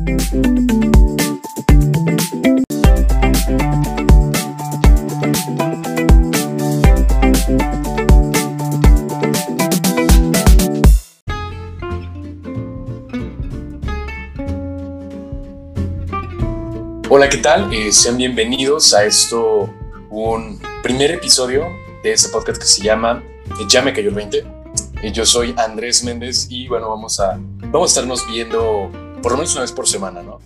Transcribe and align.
Hola, 0.00 0.08
¿qué 17.28 17.36
tal? 17.42 17.70
Eh, 17.74 17.92
sean 17.92 18.16
bienvenidos 18.16 18.94
a 18.94 19.04
esto, 19.04 19.68
un 20.08 20.58
primer 20.82 21.10
episodio 21.10 21.66
de 22.02 22.12
este 22.12 22.30
podcast 22.30 22.58
que 22.58 22.66
se 22.66 22.82
llama 22.82 23.22
eh, 23.50 23.64
Ya 23.68 23.82
me 23.82 23.92
cayó 23.92 24.08
el 24.08 24.14
20. 24.14 24.38
Eh, 25.02 25.12
yo 25.12 25.26
soy 25.26 25.54
Andrés 25.58 26.02
Méndez 26.04 26.46
y 26.48 26.68
bueno, 26.68 26.88
vamos 26.88 27.20
a, 27.20 27.38
vamos 27.38 27.90
a 27.90 27.92
estarnos 27.92 28.26
viendo 28.26 28.90
por 29.22 29.32
lo 29.32 29.38
menos 29.38 29.52
una 29.52 29.62
vez 29.62 29.72
por 29.72 29.88
semana, 29.88 30.22
¿no? 30.22 30.40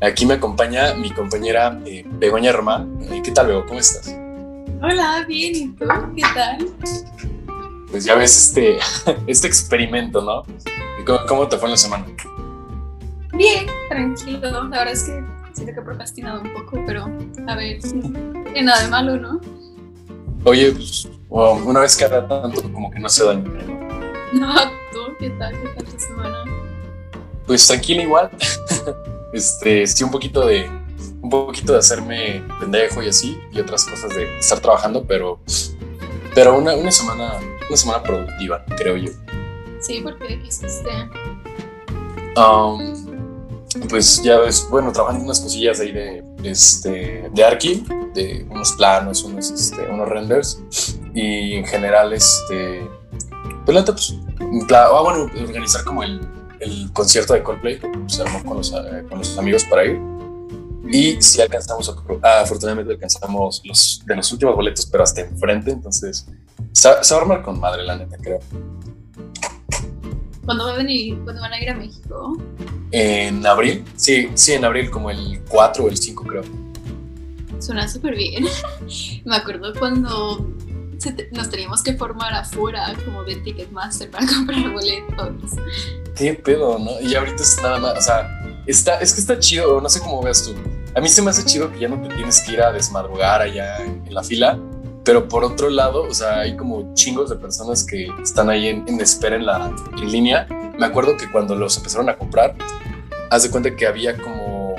Aquí 0.00 0.26
me 0.26 0.34
acompaña 0.34 0.94
mi 0.94 1.10
compañera 1.10 1.80
eh, 1.86 2.04
Begoña 2.06 2.52
Román. 2.52 2.98
Eh, 3.02 3.22
¿Qué 3.24 3.30
tal, 3.30 3.46
Bego? 3.48 3.64
¿Cómo 3.66 3.78
estás? 3.78 4.14
Hola, 4.82 5.24
bien, 5.28 5.54
¿y 5.54 5.68
tú? 5.68 5.86
¿Qué 6.16 6.22
tal? 6.34 6.66
Pues 7.90 8.04
ya 8.04 8.14
ves 8.14 8.36
este, 8.36 8.78
este 9.26 9.46
experimento, 9.46 10.22
¿no? 10.22 10.42
¿Cómo, 11.06 11.18
¿Cómo 11.28 11.48
te 11.48 11.56
fue 11.56 11.66
en 11.66 11.72
la 11.72 11.76
semana? 11.76 12.06
Bien, 13.32 13.66
tranquilo. 13.88 14.50
La 14.50 14.78
verdad 14.78 14.92
es 14.92 15.04
que 15.04 15.24
siento 15.52 15.74
que 15.74 15.80
he 15.80 15.82
procrastinado 15.82 16.40
un 16.40 16.52
poco, 16.52 16.82
pero 16.86 17.04
a 17.46 17.56
ver, 17.56 17.78
que 18.52 18.62
nada 18.62 18.82
de 18.82 18.88
malo, 18.88 19.16
¿no? 19.16 19.40
Oye, 20.44 20.72
pues 20.72 21.08
wow, 21.28 21.56
una 21.64 21.80
vez 21.80 21.96
cada 21.96 22.26
tanto 22.26 22.62
como 22.72 22.90
que 22.90 22.98
no 22.98 23.08
se 23.08 23.24
daña, 23.24 23.48
¿no? 23.48 23.82
No, 24.32 24.54
¿tú 24.92 25.14
qué 25.18 25.28
tal? 25.30 25.52
¿Qué 25.52 25.68
tal 25.68 25.84
tu 25.84 26.00
semana? 26.00 26.61
Pues 27.52 27.66
tranquila 27.66 28.02
igual. 28.02 28.30
este, 29.34 29.86
sí, 29.86 30.02
un 30.02 30.10
poquito 30.10 30.46
de 30.46 30.70
un 31.20 31.28
poquito 31.28 31.74
de 31.74 31.80
hacerme 31.80 32.42
pendejo 32.58 33.02
y 33.02 33.10
así 33.10 33.38
y 33.52 33.60
otras 33.60 33.84
cosas 33.84 34.14
de 34.16 34.38
estar 34.38 34.58
trabajando, 34.60 35.04
pero 35.04 35.38
pero 36.34 36.56
una, 36.56 36.74
una 36.74 36.90
semana 36.90 37.34
una 37.68 37.76
semana 37.76 38.02
productiva, 38.02 38.64
creo 38.78 38.96
yo. 38.96 39.10
Sí, 39.82 40.00
porque 40.02 40.40
qué 40.40 40.46
hiciste? 40.46 40.88
Um, 42.38 43.20
pues 43.90 44.22
ya 44.22 44.38
ves, 44.38 44.66
bueno, 44.70 44.90
trabajando 44.90 45.26
unas 45.26 45.40
cosillas 45.40 45.78
ahí 45.80 45.92
de 45.92 46.24
este 46.44 47.28
de 47.34 47.44
Arki, 47.44 47.84
de 48.14 48.46
unos 48.48 48.72
planos, 48.78 49.24
unos 49.24 49.50
este, 49.50 49.82
unos 49.90 50.08
renders 50.08 50.58
y 51.14 51.56
en 51.56 51.66
general 51.66 52.14
este 52.14 52.88
pues 53.66 53.84
pues 53.84 54.14
ah, 54.72 55.00
bueno, 55.02 55.30
organizar 55.46 55.84
como 55.84 56.02
el, 56.02 56.26
el 56.62 56.92
concierto 56.92 57.34
de 57.34 57.42
Coldplay, 57.42 57.78
que 57.78 57.88
se 58.06 58.22
armó 58.22 58.44
con 58.44 58.58
los, 58.58 58.72
eh, 58.72 59.04
con 59.08 59.18
los 59.18 59.36
amigos 59.38 59.64
para 59.64 59.84
ir. 59.84 60.00
Y 60.90 61.20
si 61.22 61.40
alcanzamos, 61.40 61.94
ah, 62.22 62.40
afortunadamente 62.42 62.92
alcanzamos 62.92 63.62
los 63.64 64.02
de 64.04 64.16
los 64.16 64.32
últimos 64.32 64.54
boletos, 64.54 64.86
pero 64.86 65.04
hasta 65.04 65.22
enfrente, 65.22 65.70
entonces 65.70 66.26
se, 66.72 66.88
va 66.88 66.96
a 66.96 67.20
armar 67.20 67.42
con 67.42 67.58
madre, 67.58 67.82
la 67.84 67.96
neta, 67.96 68.16
creo. 68.18 68.40
¿Cuándo 70.44 70.64
van 70.64 70.74
a 70.74 70.76
venir? 70.78 71.18
¿Cuándo 71.22 71.40
van 71.40 71.52
a 71.52 71.62
ir 71.62 71.70
a 71.70 71.74
México? 71.74 72.36
En 72.90 73.46
abril, 73.46 73.84
sí, 73.96 74.28
sí, 74.34 74.52
en 74.52 74.64
abril, 74.64 74.90
como 74.90 75.10
el 75.10 75.40
4 75.48 75.84
o 75.84 75.88
el 75.88 75.96
5, 75.96 76.24
creo. 76.24 76.42
Suena 77.60 77.86
súper 77.88 78.16
bien. 78.16 78.44
Me 79.24 79.36
acuerdo 79.36 79.72
cuando 79.78 80.52
te- 81.10 81.28
nos 81.32 81.50
teníamos 81.50 81.82
que 81.82 81.94
formar 81.94 82.32
afuera, 82.34 82.94
como 83.04 83.24
de 83.24 83.36
Ticketmaster, 83.36 84.10
para 84.10 84.26
comprar 84.36 84.70
boletos. 84.70 85.52
Qué 86.16 86.34
pedo, 86.34 86.78
¿no? 86.78 87.00
Y 87.00 87.14
ahorita 87.16 87.42
es 87.42 87.56
nada 87.62 87.78
más, 87.80 87.98
o 87.98 88.00
sea, 88.00 88.62
está, 88.66 89.00
es 89.00 89.12
que 89.14 89.20
está 89.20 89.38
chido, 89.38 89.80
no 89.80 89.88
sé 89.88 89.98
cómo 90.00 90.22
veas 90.22 90.44
tú. 90.44 90.54
A 90.94 91.00
mí 91.00 91.08
se 91.08 91.22
me 91.22 91.30
hace 91.30 91.44
chido 91.44 91.72
que 91.72 91.80
ya 91.80 91.88
no 91.88 92.00
te 92.06 92.14
tienes 92.14 92.40
que 92.42 92.52
ir 92.52 92.60
a 92.62 92.70
desmadrugar 92.70 93.40
allá 93.40 93.78
en, 93.78 94.04
en 94.06 94.14
la 94.14 94.22
fila, 94.22 94.58
pero 95.04 95.26
por 95.26 95.42
otro 95.42 95.68
lado, 95.70 96.04
o 96.04 96.14
sea, 96.14 96.40
hay 96.40 96.56
como 96.56 96.94
chingos 96.94 97.28
de 97.30 97.36
personas 97.36 97.82
que 97.84 98.06
están 98.22 98.48
ahí 98.50 98.68
en, 98.68 98.86
en 98.86 99.00
espera 99.00 99.34
en, 99.36 99.46
la, 99.46 99.74
en 99.96 100.12
línea. 100.12 100.46
Me 100.78 100.86
acuerdo 100.86 101.16
que 101.16 101.28
cuando 101.32 101.56
los 101.56 101.76
empezaron 101.76 102.08
a 102.08 102.16
comprar, 102.16 102.54
haz 103.30 103.42
de 103.42 103.50
cuenta 103.50 103.74
que 103.74 103.86
había 103.86 104.16
como 104.16 104.76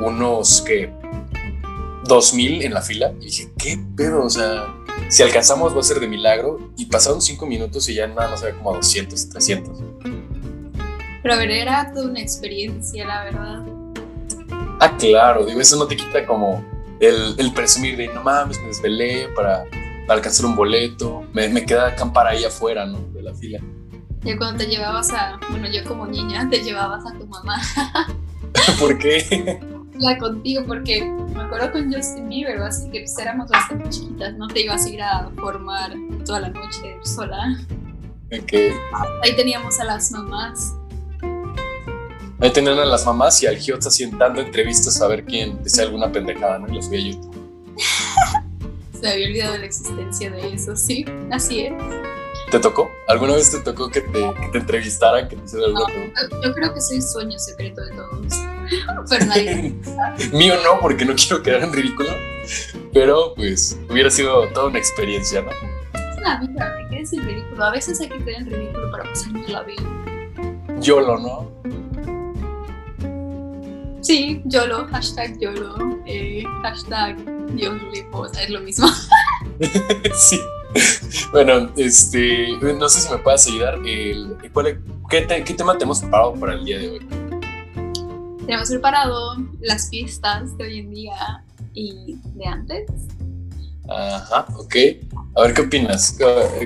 unos 0.00 0.62
que 0.62 0.90
2000 2.06 2.62
en 2.62 2.74
la 2.74 2.82
fila 2.82 3.12
y 3.20 3.24
dije, 3.26 3.50
¿qué 3.58 3.78
pedo? 3.96 4.24
O 4.24 4.30
sea, 4.30 4.66
si 5.14 5.22
alcanzamos 5.22 5.76
va 5.76 5.78
a 5.78 5.84
ser 5.84 6.00
de 6.00 6.08
milagro 6.08 6.72
y 6.76 6.86
pasaron 6.86 7.22
5 7.22 7.46
minutos 7.46 7.88
y 7.88 7.94
ya 7.94 8.08
nada 8.08 8.30
más 8.30 8.42
había 8.42 8.56
como 8.56 8.74
200, 8.74 9.28
300. 9.28 9.78
Pero 11.22 11.34
a 11.34 11.36
ver, 11.36 11.52
era 11.52 11.92
toda 11.94 12.06
una 12.06 12.20
experiencia, 12.20 13.06
la 13.06 13.22
verdad. 13.22 13.62
Ah, 14.80 14.96
claro, 14.98 15.46
digo, 15.46 15.60
eso 15.60 15.76
no 15.76 15.86
te 15.86 15.94
quita 15.94 16.26
como 16.26 16.64
el, 16.98 17.36
el 17.38 17.54
presumir 17.54 17.96
de 17.96 18.08
no 18.08 18.24
mames, 18.24 18.58
me 18.58 18.66
desvelé 18.66 19.28
para, 19.36 19.62
para 20.08 20.14
alcanzar 20.14 20.46
un 20.46 20.56
boleto, 20.56 21.22
me, 21.32 21.48
me 21.48 21.64
quedé 21.64 21.78
a 21.78 21.86
acampar 21.86 22.26
ahí 22.26 22.44
afuera, 22.44 22.84
¿no? 22.84 22.98
De 23.12 23.22
la 23.22 23.32
fila. 23.34 23.60
Ya 24.24 24.36
cuando 24.36 24.64
te 24.64 24.66
llevabas 24.68 25.12
a, 25.12 25.38
bueno, 25.48 25.68
yo 25.70 25.84
como 25.84 26.08
niña, 26.08 26.50
te 26.50 26.60
llevabas 26.60 27.06
a 27.06 27.16
tu 27.16 27.24
mamá 27.28 27.62
¿Por 28.80 28.98
qué? 28.98 29.60
la 29.94 30.18
contigo, 30.18 30.64
porque 30.66 31.04
me 31.34 31.42
acuerdo 31.42 31.72
con 31.72 31.92
Justin 31.92 32.28
Bieber, 32.28 32.60
así 32.62 32.90
que 32.90 33.00
pues 33.00 33.18
éramos 33.18 33.48
bastante 33.48 33.88
chiquitas, 33.90 34.34
no 34.34 34.48
te 34.48 34.62
ibas 34.62 34.84
a 34.86 34.88
ir 34.88 35.02
a 35.02 35.30
formar 35.36 35.92
toda 36.24 36.40
la 36.40 36.48
noche 36.50 36.96
sola. 37.02 37.58
Ok. 38.26 38.52
Ahí 39.22 39.36
teníamos 39.36 39.78
a 39.80 39.84
las 39.84 40.10
mamás. 40.10 40.74
Ahí 42.40 42.50
tenían 42.52 42.78
a 42.78 42.84
las 42.84 43.06
mamás 43.06 43.40
y 43.42 43.46
al 43.46 43.56
Giotza 43.56 43.88
dando 44.18 44.40
entrevistas 44.40 45.00
a 45.00 45.06
ver 45.06 45.24
quién 45.24 45.62
decía 45.62 45.84
alguna 45.84 46.10
pendejada, 46.10 46.58
¿no? 46.58 46.68
Y 46.68 46.76
los 46.76 46.90
vi 46.90 46.96
a 46.96 47.12
YouTube. 47.12 47.34
Se 49.00 49.08
había 49.08 49.26
olvidado 49.26 49.52
de 49.52 49.58
la 49.60 49.66
existencia 49.66 50.30
de 50.30 50.54
eso, 50.54 50.74
sí, 50.76 51.04
así 51.30 51.60
es. 51.60 51.72
¿Te 52.50 52.58
tocó? 52.58 52.90
¿Alguna 53.08 53.34
vez 53.34 53.50
te 53.50 53.60
tocó 53.60 53.88
que 53.90 54.00
te, 54.00 54.12
que 54.12 54.48
te 54.52 54.58
entrevistaran, 54.58 55.28
que 55.28 55.36
te 55.36 55.44
hicieran 55.44 55.66
alguna 55.70 55.86
No. 55.86 55.94
pregunta? 55.94 56.20
Yo, 56.30 56.42
yo 56.42 56.54
creo 56.54 56.74
que 56.74 56.80
soy 56.80 57.02
sueño 57.02 57.38
secreto 57.38 57.82
de 57.82 57.90
todos. 57.92 58.34
Pero 59.08 59.26
nadie. 59.26 59.74
Mío 60.32 60.54
no, 60.64 60.80
porque 60.80 61.04
no 61.04 61.14
quiero 61.14 61.42
quedar 61.42 61.62
en 61.62 61.72
ridículo, 61.72 62.08
pero 62.92 63.34
pues 63.34 63.78
hubiera 63.90 64.10
sido 64.10 64.46
toda 64.48 64.66
una 64.68 64.78
experiencia, 64.78 65.42
¿no? 65.42 65.50
Es 65.50 66.20
la 66.22 66.38
vida, 66.40 66.76
que 66.90 66.96
decir 67.00 67.22
ridículo. 67.24 67.64
A 67.64 67.70
veces 67.72 68.00
hay 68.00 68.08
que 68.08 68.18
creer 68.18 68.42
en 68.42 68.50
ridículo 68.50 68.90
para 68.90 69.04
pasarnos 69.04 69.48
la 69.48 69.62
vida. 69.62 69.82
YOLO, 70.80 71.18
¿no? 71.18 71.50
Sí, 74.02 74.42
YOLO, 74.44 74.86
hashtag 74.88 75.38
YOLO, 75.40 75.76
eh, 76.06 76.44
hashtag 76.62 77.16
YOLO, 77.56 77.80
o 78.12 78.28
sea, 78.28 78.42
es 78.44 78.50
lo 78.50 78.60
mismo. 78.60 78.86
sí. 80.14 80.40
Bueno, 81.32 81.70
este, 81.76 82.48
no 82.60 82.88
sé 82.88 83.00
si 83.00 83.10
me 83.10 83.18
puedes 83.18 83.46
ayudar. 83.46 83.76
El, 83.86 84.36
¿cuál- 84.52 84.80
qué, 85.08 85.22
te- 85.22 85.42
qué 85.44 85.54
tema 85.54 85.74
tenemos 85.78 86.00
preparado 86.00 86.34
para 86.34 86.54
el 86.54 86.64
día 86.64 86.78
de 86.78 86.90
hoy? 86.90 87.06
Tenemos 88.46 88.68
preparado 88.68 89.36
las 89.60 89.88
fiestas 89.88 90.56
de 90.58 90.64
hoy 90.64 90.78
en 90.80 90.90
día 90.90 91.44
y 91.72 92.18
de 92.34 92.46
antes. 92.46 92.90
Ajá, 93.88 94.46
ok. 94.56 94.76
A 95.34 95.42
ver, 95.42 95.54
¿qué 95.54 95.62
opinas? 95.62 96.18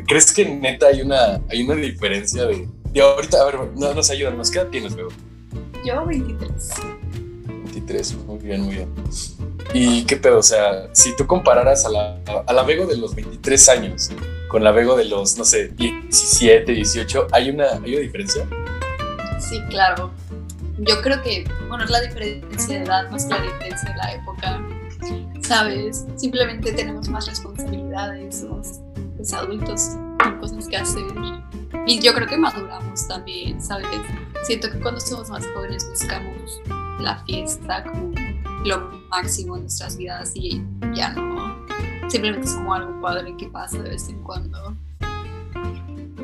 ¿Crees 0.07 0.33
que 0.33 0.45
neta 0.45 0.89
hay 0.89 1.03
una, 1.03 1.41
hay 1.49 1.63
una 1.63 1.77
diferencia 1.77 2.47
de... 2.47 2.69
de 2.93 3.01
ahorita, 3.01 3.41
a 3.41 3.45
ver, 3.45 3.59
no, 3.77 3.95
nos 3.95 4.11
ayudan. 4.11 4.41
¿Qué 4.53 4.59
edad 4.59 4.69
tienes, 4.69 4.93
luego? 4.95 5.11
Yo 5.85 6.05
23. 6.05 6.51
23, 7.47 8.15
muy 8.27 8.39
bien, 8.39 8.63
muy 8.63 8.75
bien. 8.75 8.95
¿Y 9.73 10.05
qué 10.05 10.17
pedo? 10.17 10.39
O 10.39 10.43
sea, 10.43 10.89
si 10.93 11.15
tú 11.17 11.27
compararas 11.27 11.85
a 11.85 11.91
la, 11.91 12.19
a 12.47 12.53
la 12.53 12.63
Vego 12.65 12.87
de 12.87 12.97
los 12.97 13.15
23 13.15 13.69
años 13.69 14.11
con 14.49 14.65
la 14.65 14.73
Vego 14.73 14.97
de 14.97 15.05
los, 15.05 15.39
no 15.39 15.45
sé, 15.45 15.69
17, 15.69 16.73
18, 16.73 17.29
¿hay 17.31 17.51
una, 17.51 17.67
¿hay 17.85 17.95
una 17.95 18.01
diferencia? 18.01 18.47
Sí, 19.39 19.61
claro. 19.69 20.11
Yo 20.79 21.01
creo 21.03 21.21
que, 21.23 21.45
bueno, 21.69 21.85
es 21.85 21.91
la 21.91 22.01
diferencia 22.01 22.79
de 22.79 22.85
edad 22.85 23.11
más 23.11 23.25
que 23.25 23.35
la 23.35 23.43
diferencia 23.43 23.91
de 23.91 23.97
la 23.97 24.13
época. 24.13 24.63
¿Sabes? 25.41 26.07
Simplemente 26.17 26.73
tenemos 26.73 27.09
más 27.09 27.27
responsabilidades, 27.27 28.41
somos 28.41 28.81
pues, 29.17 29.33
adultos 29.33 29.97
con 30.23 30.39
cosas 30.39 30.69
que 30.69 30.77
hacer. 30.77 31.05
Y 31.87 32.01
yo 32.01 32.15
creo 32.15 32.27
que 32.27 32.37
maduramos 32.37 33.09
también, 33.09 33.61
¿sabes? 33.61 33.87
Siento 34.43 34.71
que 34.71 34.79
cuando 34.79 35.01
somos 35.01 35.31
más 35.31 35.47
jóvenes 35.55 35.89
buscamos 35.89 36.61
la 37.01 37.17
fiesta 37.25 37.85
como 37.85 38.13
lo 38.65 38.91
máximo 39.09 39.57
en 39.57 39.63
nuestras 39.63 39.97
vidas 39.97 40.33
y 40.35 40.63
ya 40.95 41.13
no. 41.13 41.67
Simplemente 42.09 42.47
es 42.47 42.55
como 42.55 42.75
algo 42.75 43.01
padre 43.01 43.37
que 43.37 43.49
pasa 43.49 43.83
de 43.83 43.91
vez 43.91 44.09
en 44.09 44.23
cuando. 44.23 44.77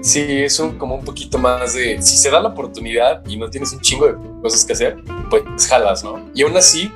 Sí, 0.04 0.20
es 0.42 0.60
un- 0.60 0.76
como 0.76 0.96
un 0.96 1.04
poquito 1.04 1.38
más 1.38 1.72
de, 1.72 2.00
si 2.02 2.18
se 2.18 2.28
da 2.30 2.38
la 2.38 2.48
oportunidad 2.50 3.26
y 3.26 3.38
no 3.38 3.48
tienes 3.48 3.72
un 3.72 3.80
chingo 3.80 4.06
de 4.06 4.14
cosas 4.42 4.62
que 4.62 4.74
hacer, 4.74 5.02
pues 5.30 5.42
jalas, 5.66 6.04
¿no? 6.04 6.20
Y 6.34 6.42
aún 6.42 6.54
así, 6.58 6.92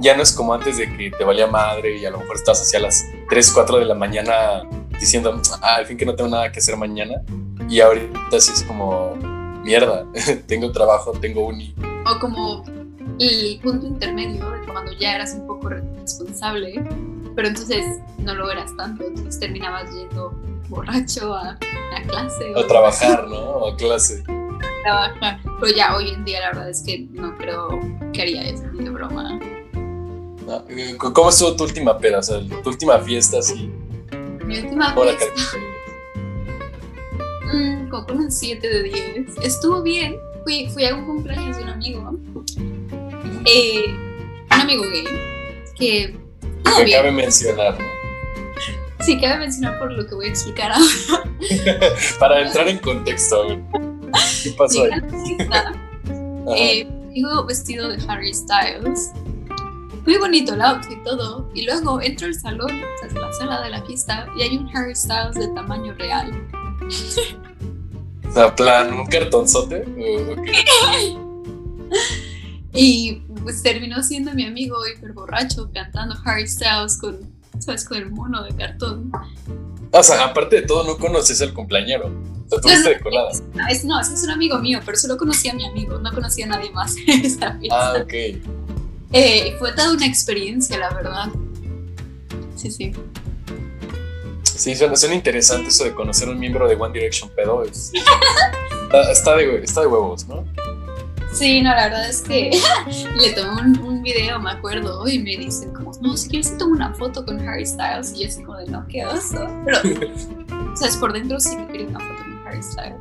ya 0.00 0.14
no 0.14 0.22
es 0.22 0.32
como 0.32 0.52
antes 0.52 0.76
de 0.76 0.84
que 0.94 1.10
te 1.10 1.24
valía 1.24 1.46
madre 1.46 1.96
y 1.96 2.04
a 2.04 2.10
lo 2.10 2.18
mejor 2.18 2.36
estás 2.36 2.60
hacia 2.60 2.78
las 2.80 3.04
3, 3.30 3.50
4 3.52 3.78
de 3.78 3.86
la 3.86 3.94
mañana 3.94 4.64
diciendo, 5.00 5.40
ah, 5.62 5.76
al 5.76 5.86
fin 5.86 5.96
que 5.96 6.04
no 6.04 6.14
tengo 6.14 6.28
nada 6.28 6.52
que 6.52 6.58
hacer 6.58 6.76
mañana. 6.76 7.22
Y 7.70 7.80
ahorita 7.80 8.38
sí 8.38 8.52
es 8.52 8.62
como, 8.64 9.16
mierda, 9.64 10.04
tengo 10.46 10.70
trabajo, 10.72 11.12
tengo 11.12 11.46
uni. 11.46 11.74
O 12.04 12.18
como 12.20 12.64
el 13.18 13.60
punto 13.62 13.86
intermedio 13.86 14.50
de 14.50 14.66
cuando 14.70 14.92
ya 15.00 15.14
eras 15.14 15.32
un 15.32 15.46
poco 15.46 15.70
responsable, 15.70 16.84
pero 17.34 17.48
entonces 17.48 17.82
no 18.18 18.34
lo 18.34 18.50
eras 18.50 18.70
tanto, 18.76 19.04
entonces 19.04 19.40
terminabas 19.40 19.90
yendo 19.94 20.34
borracho 20.72 21.34
a, 21.34 21.50
a 21.50 22.02
clase. 22.08 22.52
A 22.56 22.66
trabajar, 22.66 23.28
¿no? 23.28 23.66
A 23.66 23.76
clase. 23.76 24.24
A 24.26 24.82
trabajar. 24.82 25.40
Pero 25.60 25.76
ya 25.76 25.96
hoy 25.96 26.10
en 26.10 26.24
día 26.24 26.40
la 26.40 26.48
verdad 26.48 26.70
es 26.70 26.82
que 26.82 27.06
no 27.10 27.36
creo 27.36 27.78
que 28.12 28.22
haría 28.22 28.42
eso 28.48 28.64
de 28.72 28.90
broma. 28.90 29.38
Eh, 30.70 30.96
¿Cómo 30.98 31.28
estuvo 31.28 31.54
tu 31.54 31.64
última 31.64 31.98
peda? 31.98 32.18
O 32.18 32.22
sea, 32.22 32.40
tu 32.62 32.70
última 32.70 32.98
fiesta 32.98 33.38
así. 33.38 33.70
Mi 34.44 34.58
última 34.58 34.94
fiesta. 34.94 35.26
Mm, 37.52 37.90
como 37.90 38.06
con 38.06 38.16
un 38.18 38.32
7 38.32 38.66
de 38.66 38.82
10. 38.84 39.36
Estuvo 39.42 39.82
bien. 39.82 40.16
Fui, 40.42 40.70
fui 40.70 40.86
a 40.86 40.94
un 40.94 41.04
cumpleaños 41.04 41.58
de 41.58 41.64
un 41.64 41.68
amigo. 41.68 42.18
Eh, 43.44 43.84
un 43.88 44.60
amigo 44.60 44.84
gay. 44.84 45.04
Que. 45.74 46.16
Me 46.78 46.90
cabe 46.90 47.12
mencionar, 47.12 47.78
¿no? 47.78 47.91
Sí, 49.06 49.20
cabe 49.20 49.38
mencionar 49.38 49.78
por 49.80 49.92
lo 49.92 50.06
que 50.06 50.14
voy 50.14 50.26
a 50.26 50.28
explicar 50.28 50.70
ahora. 50.70 51.24
Para 52.20 52.46
entrar 52.46 52.68
en 52.68 52.78
contexto, 52.78 53.58
¿qué 54.44 54.50
pasó 54.56 54.84
ahí? 54.84 55.36
Eh, 56.56 56.88
vestido 57.46 57.88
de 57.88 57.98
Harry 58.08 58.32
Styles 58.32 59.10
muy 60.04 60.18
bonito 60.18 60.54
el 60.54 60.62
outfit 60.62 60.98
y 60.98 61.04
todo. 61.04 61.48
Y 61.54 61.64
luego 61.64 62.00
entro 62.00 62.26
al 62.26 62.34
salón, 62.34 62.70
sea, 63.00 63.20
la 63.20 63.32
sala 63.32 63.62
de 63.62 63.70
la 63.70 63.82
fiesta, 63.84 64.26
y 64.36 64.42
hay 64.42 64.56
un 64.56 64.68
Harry 64.74 64.94
Styles 64.94 65.34
de 65.34 65.48
tamaño 65.48 65.94
real. 65.94 66.32
Sea, 68.32 68.54
plan, 68.54 68.92
un 68.92 69.06
cartonzote. 69.06 69.84
y 72.74 73.22
pues 73.42 73.62
terminó 73.62 74.02
siendo 74.02 74.32
mi 74.32 74.44
amigo 74.44 74.76
hiper 74.86 75.12
borracho 75.12 75.70
cantando 75.72 76.16
Harry 76.24 76.48
Styles 76.48 76.98
con, 76.98 77.20
¿sabes? 77.62 77.84
con 77.84 77.96
el 77.98 78.10
mono 78.10 78.42
de 78.42 78.54
cartón. 78.54 79.12
O 79.90 80.02
sea, 80.02 80.24
aparte 80.24 80.56
de 80.56 80.62
todo, 80.62 80.84
no 80.84 80.98
conoces 80.98 81.40
al 81.42 81.52
cumpleañero. 81.52 82.10
O 82.50 82.60
sea, 82.60 82.78
no, 82.78 82.88
de 82.88 83.00
colada. 83.00 83.30
Es, 83.70 83.84
no, 83.84 84.00
ese 84.00 84.14
es 84.14 84.22
un 84.24 84.30
amigo 84.30 84.58
mío, 84.58 84.80
pero 84.84 84.98
solo 84.98 85.16
conocía 85.16 85.52
a 85.52 85.54
mi 85.54 85.66
amigo, 85.66 85.98
no 85.98 86.12
conocía 86.12 86.46
a 86.46 86.48
nadie 86.48 86.70
más 86.70 86.96
en 87.06 87.24
esta 87.24 87.58
fiesta. 87.58 87.92
Ah, 87.92 88.02
ok. 88.02 88.12
Eh, 89.12 89.56
fue 89.58 89.72
toda 89.72 89.92
una 89.92 90.06
experiencia, 90.06 90.78
la 90.78 90.90
verdad. 90.90 91.28
Sí, 92.56 92.70
sí. 92.70 92.92
Sí, 94.42 94.74
suena, 94.76 94.96
suena 94.96 95.14
interesante 95.14 95.68
eso 95.68 95.84
de 95.84 95.92
conocer 95.92 96.28
a 96.28 96.32
un 96.32 96.38
miembro 96.38 96.68
de 96.68 96.74
One 96.74 96.92
Direction 96.92 97.30
pedo. 97.34 97.62
está, 99.10 99.36
de, 99.36 99.56
está 99.58 99.80
de 99.82 99.86
huevos, 99.86 100.26
¿no? 100.26 100.44
Sí, 101.32 101.62
no, 101.62 101.70
la 101.70 101.84
verdad 101.84 102.08
es 102.08 102.22
que 102.22 102.50
le 103.20 103.32
tomé 103.32 103.78
un, 103.80 104.02
video, 104.02 104.38
me 104.40 104.50
acuerdo, 104.50 105.06
y 105.08 105.18
me 105.18 105.36
dicen 105.36 105.72
como, 105.72 105.92
no, 106.00 106.16
si 106.16 106.28
quieres 106.28 106.50
te 106.50 106.56
tomo 106.56 106.72
una 106.72 106.92
foto 106.94 107.24
con 107.24 107.40
Harry 107.48 107.64
Styles, 107.64 108.12
y 108.14 108.22
yo 108.22 108.28
así 108.28 108.42
como 108.42 108.58
de, 108.58 108.66
no, 108.66 108.86
qué 108.88 109.06
oso. 109.06 109.46
Pero, 109.64 109.78
o 110.72 110.76
sea, 110.76 110.88
es 110.88 110.96
por 110.96 111.12
dentro 111.12 111.38
sí 111.40 111.56
que 111.56 111.66
quería 111.68 111.86
una 111.88 112.00
foto 112.00 112.22
con 112.22 112.46
Harry 112.46 112.62
Styles. 112.62 113.00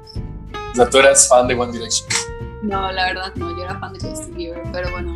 O 0.72 0.76
sea, 0.76 0.90
¿tú 0.90 0.98
eras 1.00 1.28
fan 1.28 1.48
de 1.48 1.56
One 1.56 1.72
Direction? 1.72 2.08
No, 2.64 2.92
la 2.92 3.08
verdad 3.08 3.34
no, 3.36 3.50
yo 3.58 3.64
era 3.64 3.80
fan 3.80 3.94
de 3.94 4.08
Justin 4.08 4.36
Bieber, 4.36 4.62
pero 4.72 4.92
bueno, 4.92 5.14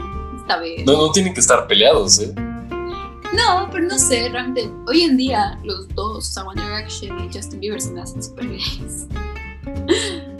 no, 0.85 0.97
no 0.97 1.11
tienen 1.11 1.33
que 1.33 1.39
estar 1.39 1.67
peleados, 1.67 2.19
¿eh? 2.19 2.33
No, 2.35 3.67
pero 3.71 3.87
no 3.87 3.97
sé, 3.97 4.29
realmente 4.29 4.69
hoy 4.87 5.01
en 5.01 5.17
día 5.17 5.59
los 5.63 5.87
dos, 5.89 6.37
One 6.37 6.61
Direction 6.61 7.19
y 7.19 7.33
Justin 7.33 7.59
Bieber, 7.59 7.81
se 7.81 7.91
me 7.91 8.01
hacen 8.01 8.21
super 8.21 8.47
gays. 8.47 9.07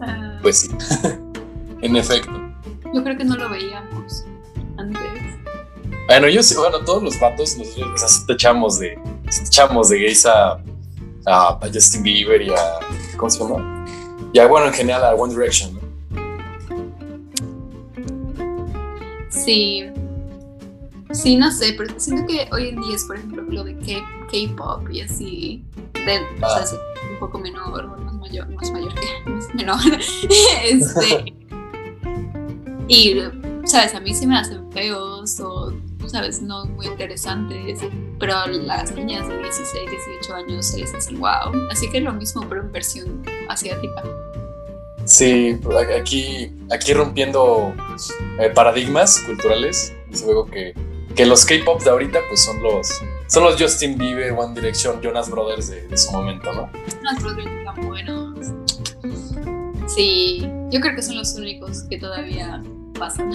Ah. 0.00 0.38
pues 0.42 0.60
sí, 0.60 0.68
en 1.82 1.96
efecto. 1.96 2.32
Yo 2.94 3.02
creo 3.02 3.16
que 3.16 3.24
no 3.24 3.36
lo 3.36 3.48
veíamos 3.48 4.24
antes. 4.76 5.02
Bueno, 6.06 6.28
yo 6.28 6.42
sí, 6.42 6.54
bueno, 6.56 6.80
todos 6.80 7.02
los 7.02 7.20
vatos 7.20 7.58
nosotros 7.58 8.02
así 8.02 8.26
te 8.26 8.32
echamos 8.32 8.78
de, 8.78 8.98
echamos 9.46 9.90
de 9.90 10.00
gays 10.00 10.24
a, 10.24 10.58
a, 11.26 11.60
Justin 11.72 12.02
Bieber 12.02 12.40
y 12.40 12.50
a, 12.50 12.78
¿cómo 13.16 13.28
se 13.28 13.40
llama? 13.40 13.84
Y 14.32 14.38
a, 14.38 14.46
bueno, 14.46 14.68
en 14.68 14.72
general 14.72 15.04
a 15.04 15.14
One 15.14 15.34
Direction, 15.34 15.74
¿no? 15.74 15.80
Sí. 19.28 19.84
Sí, 21.12 21.36
no 21.36 21.50
sé, 21.50 21.74
pero 21.76 21.92
siento 21.98 22.26
que 22.26 22.48
hoy 22.52 22.68
en 22.68 22.80
día 22.80 22.96
es, 22.96 23.04
por 23.04 23.16
ejemplo, 23.16 23.42
lo 23.42 23.64
de 23.64 23.74
K-pop 23.76 24.90
y 24.90 25.00
así, 25.02 25.64
de, 25.92 26.20
o 26.42 26.64
sea, 26.64 26.78
ah. 26.78 27.10
un 27.12 27.18
poco 27.18 27.38
menor, 27.38 27.86
más 27.86 28.14
mayor, 28.14 28.48
más 28.50 28.70
mayor 28.70 28.94
que, 28.94 29.30
más 29.30 29.54
menor. 29.54 29.78
este, 30.64 31.34
y, 32.88 33.20
¿sabes? 33.64 33.94
A 33.94 34.00
mí 34.00 34.14
se 34.14 34.26
me 34.26 34.38
hacen 34.38 34.72
feos 34.72 35.38
o, 35.40 35.72
¿sabes? 36.06 36.40
No 36.40 36.64
muy 36.66 36.86
interesantes, 36.86 37.80
pero 38.18 38.46
las 38.46 38.92
niñas 38.92 39.28
de 39.28 39.38
16, 39.38 39.90
18 40.20 40.34
años 40.34 40.66
se 40.66 40.78
les 40.78 40.94
hacen 40.94 41.18
wow. 41.18 41.68
Así 41.70 41.88
que 41.90 41.98
es 41.98 42.04
lo 42.04 42.12
mismo, 42.12 42.44
pero 42.48 42.62
en 42.62 42.72
versión 42.72 43.22
asiática. 43.48 44.02
Sí, 45.04 45.58
aquí, 45.98 46.52
aquí 46.70 46.92
rompiendo 46.92 47.74
eh, 48.40 48.50
paradigmas 48.50 49.20
culturales. 49.20 49.94
Y 50.12 50.24
luego 50.24 50.46
que, 50.46 50.74
que 51.14 51.26
los 51.26 51.44
K-pop 51.44 51.82
de 51.82 51.90
ahorita 51.90 52.20
pues 52.28 52.44
son 52.44 52.62
los, 52.62 52.88
son 53.26 53.44
los 53.44 53.60
Justin 53.60 53.98
Bieber, 53.98 54.32
One 54.32 54.54
Direction, 54.54 55.00
Jonas 55.02 55.30
Brothers 55.30 55.68
de, 55.68 55.96
su 55.96 56.12
momento, 56.12 56.52
¿no? 56.52 56.70
Jonas 56.96 57.22
Brothers 57.22 57.50
están 57.50 57.86
buenos. 57.86 58.48
Sí, 59.86 60.46
yo 60.70 60.80
creo 60.80 60.94
que 60.94 61.02
son 61.02 61.16
los 61.16 61.34
únicos 61.34 61.84
que 61.84 61.98
todavía 61.98 62.62
pasan. 62.98 63.30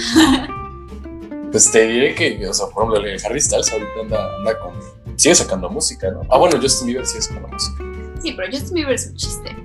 pues 1.51 1.71
te 1.71 1.87
diré 1.87 2.15
que, 2.15 2.47
o 2.47 2.53
sea, 2.53 2.67
por 2.67 2.83
ejemplo, 2.83 3.09
el 3.09 3.25
Harry 3.25 3.41
Styles 3.41 3.71
ahorita 3.71 3.91
anda, 4.01 4.35
anda 4.37 4.59
con. 4.59 4.73
sigue 5.15 5.35
sacando 5.35 5.69
música, 5.69 6.11
¿no? 6.11 6.21
Ah, 6.29 6.37
bueno, 6.37 6.59
Justin 6.61 6.87
Bieber 6.87 7.05
sigue 7.05 7.21
sacando 7.21 7.47
música. 7.47 7.83
Sí, 8.21 8.33
pero 8.35 8.51
Justin 8.51 8.73
Bieber 8.73 8.93
es 8.93 9.07
un 9.07 9.15
chiste. 9.15 9.55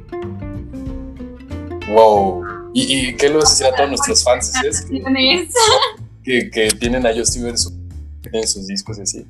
Wow. 1.93 2.45
¿Y, 2.75 3.15
qué 3.15 3.29
le 3.29 3.37
vas 3.37 3.47
a 3.47 3.50
decir 3.50 3.67
a 3.67 3.75
todos 3.75 3.89
nuestros 3.89 4.23
fans? 4.23 4.53
Que, 6.25 6.50
que, 6.50 6.69
tienen 6.73 7.06
a 7.06 7.15
Justin 7.15 7.43
Bieber 7.43 7.59
en 8.33 8.47
sus 8.47 8.67
discos 8.67 8.99
y 8.99 9.00
así. 9.00 9.27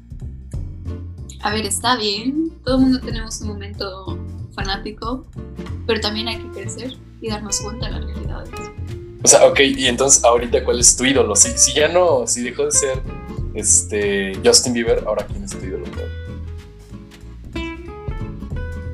A 1.43 1.53
ver, 1.53 1.65
está 1.65 1.97
bien. 1.97 2.51
Todo 2.65 2.77
el 2.77 2.81
mundo 2.83 3.01
tenemos 3.01 3.41
un 3.41 3.49
momento 3.49 4.19
fanático, 4.55 5.25
pero 5.87 6.01
también 6.01 6.27
hay 6.27 6.39
que 6.39 6.49
crecer 6.49 6.97
y 7.21 7.29
darnos 7.29 7.61
cuenta 7.61 7.87
de 7.87 7.93
las 7.93 8.05
realidades. 8.05 8.51
O 9.23 9.29
sea, 9.29 9.47
ok, 9.47 9.61
y 9.61 9.87
entonces 9.87 10.23
ahorita 10.25 10.65
cuál 10.65 10.79
es 10.79 10.97
tu 10.97 11.05
ídolo? 11.05 11.35
Si, 11.35 11.51
si 11.59 11.75
ya 11.75 11.89
no, 11.89 12.27
si 12.27 12.43
dejó 12.43 12.67
de 12.67 12.73
ser 12.73 13.03
este 13.55 14.39
Justin 14.45 14.73
Bieber, 14.75 15.03
ahora 15.07 15.27
quién 15.27 15.43
es 15.45 15.51
tu 15.51 15.65
ídolo? 15.65 15.85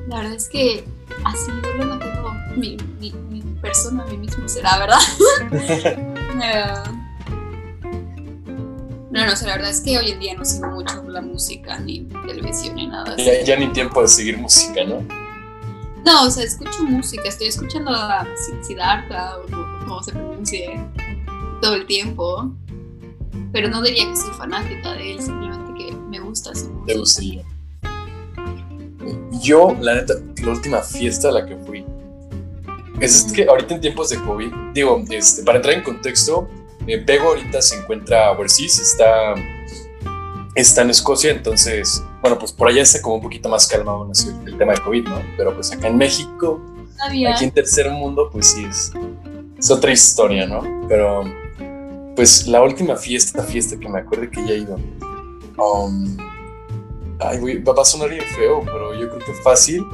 La 0.07 0.17
verdad 0.17 0.33
es 0.33 0.49
que 0.49 0.83
así 1.23 1.51
ídolo 1.51 1.85
no 1.85 1.99
tengo 1.99 2.33
mi, 2.55 2.77
mi, 2.99 3.13
persona 3.61 4.03
a 4.03 4.07
mí 4.07 4.17
mismo 4.17 4.47
será, 4.47 4.77
¿verdad? 4.77 4.99
no, 9.11 9.25
no 9.25 9.35
sé, 9.35 9.45
la 9.47 9.55
verdad 9.55 9.71
es 9.71 9.81
que 9.81 9.97
hoy 9.97 10.11
en 10.11 10.19
día 10.19 10.35
no 10.35 10.45
sigo 10.45 10.67
mucho 10.67 11.03
la 11.07 11.21
música, 11.21 11.79
ni 11.79 12.05
televisión, 12.27 12.75
ni 12.75 12.85
nada. 12.87 13.15
Ya, 13.17 13.41
ya 13.43 13.55
ni 13.57 13.67
tiempo 13.69 14.03
de 14.03 14.07
seguir 14.07 14.37
música, 14.37 14.83
¿no? 14.83 15.24
No, 16.05 16.27
o 16.27 16.29
sea, 16.29 16.43
escucho 16.43 16.83
música, 16.83 17.23
estoy 17.27 17.47
escuchando 17.47 17.89
a 17.89 18.27
Siddhartha 18.61 19.39
o 19.39 19.45
como 19.79 20.03
se 20.03 20.11
pronuncie 20.11 20.79
todo 21.61 21.73
el 21.73 21.87
tiempo, 21.87 22.53
pero 23.51 23.69
no 23.69 23.81
diría 23.81 24.07
que 24.09 24.15
soy 24.15 24.31
fanática 24.35 24.93
de 24.93 25.13
él, 25.13 25.21
simplemente 25.21 25.73
que 25.73 25.95
me 25.95 26.19
gusta 26.19 26.53
su 26.53 26.69
música. 26.69 27.43
Yo, 29.41 29.75
la 29.81 29.95
neta, 29.95 30.13
la 30.43 30.51
última 30.51 30.81
fiesta 30.81 31.29
a 31.29 31.31
la 31.31 31.45
que 31.45 31.57
fui 31.57 31.83
es 32.99 33.23
que 33.33 33.45
ahorita 33.45 33.73
en 33.75 33.81
tiempos 33.81 34.09
de 34.09 34.17
COVID, 34.17 34.51
digo, 34.73 35.03
este, 35.09 35.43
para 35.43 35.57
entrar 35.57 35.73
en 35.73 35.83
contexto, 35.83 36.47
eh, 36.87 36.99
Pego 36.99 37.29
ahorita 37.29 37.61
se 37.61 37.77
encuentra 37.77 38.31
overseas, 38.31 38.79
está, 38.79 39.33
está 40.53 40.83
en 40.83 40.91
Escocia, 40.91 41.31
entonces, 41.31 42.03
bueno, 42.25 42.39
pues 42.39 42.51
por 42.51 42.67
allá 42.67 42.81
está 42.81 43.03
como 43.03 43.17
un 43.17 43.21
poquito 43.21 43.49
más 43.49 43.67
calmado 43.67 44.09
el 44.47 44.57
tema 44.57 44.73
de 44.73 44.81
COVID, 44.81 45.07
¿no? 45.07 45.21
Pero 45.37 45.53
pues 45.53 45.71
acá 45.71 45.89
en 45.89 45.95
México, 45.95 46.59
aquí 46.99 47.43
en 47.43 47.51
tercer 47.51 47.91
mundo, 47.91 48.29
pues 48.31 48.47
sí, 48.47 48.65
es, 48.65 48.91
es 49.59 49.69
otra 49.69 49.91
historia, 49.91 50.47
¿no? 50.47 50.63
Pero, 50.89 51.23
pues 52.15 52.47
la 52.47 52.63
última 52.63 52.95
fiesta, 52.95 53.43
fiesta 53.43 53.77
que 53.77 53.87
me 53.87 53.99
acuerdo 53.99 54.27
que 54.31 54.43
ya 54.43 54.53
he 54.55 54.57
ido, 54.57 54.75
um, 55.59 56.17
ay, 57.19 57.59
va 57.59 57.79
a 57.79 57.85
sonar 57.85 58.09
bien 58.09 58.25
feo, 58.35 58.61
pero 58.65 58.95
yo 58.95 59.07
creo 59.07 59.23
que 59.23 59.33
fácil 59.43 59.85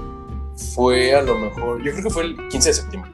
fue 0.74 1.14
a 1.14 1.22
lo 1.24 1.38
mejor, 1.38 1.84
yo 1.84 1.92
creo 1.92 2.04
que 2.06 2.10
fue 2.12 2.24
el 2.24 2.48
15 2.48 2.70
de 2.70 2.74
septiembre. 2.74 3.12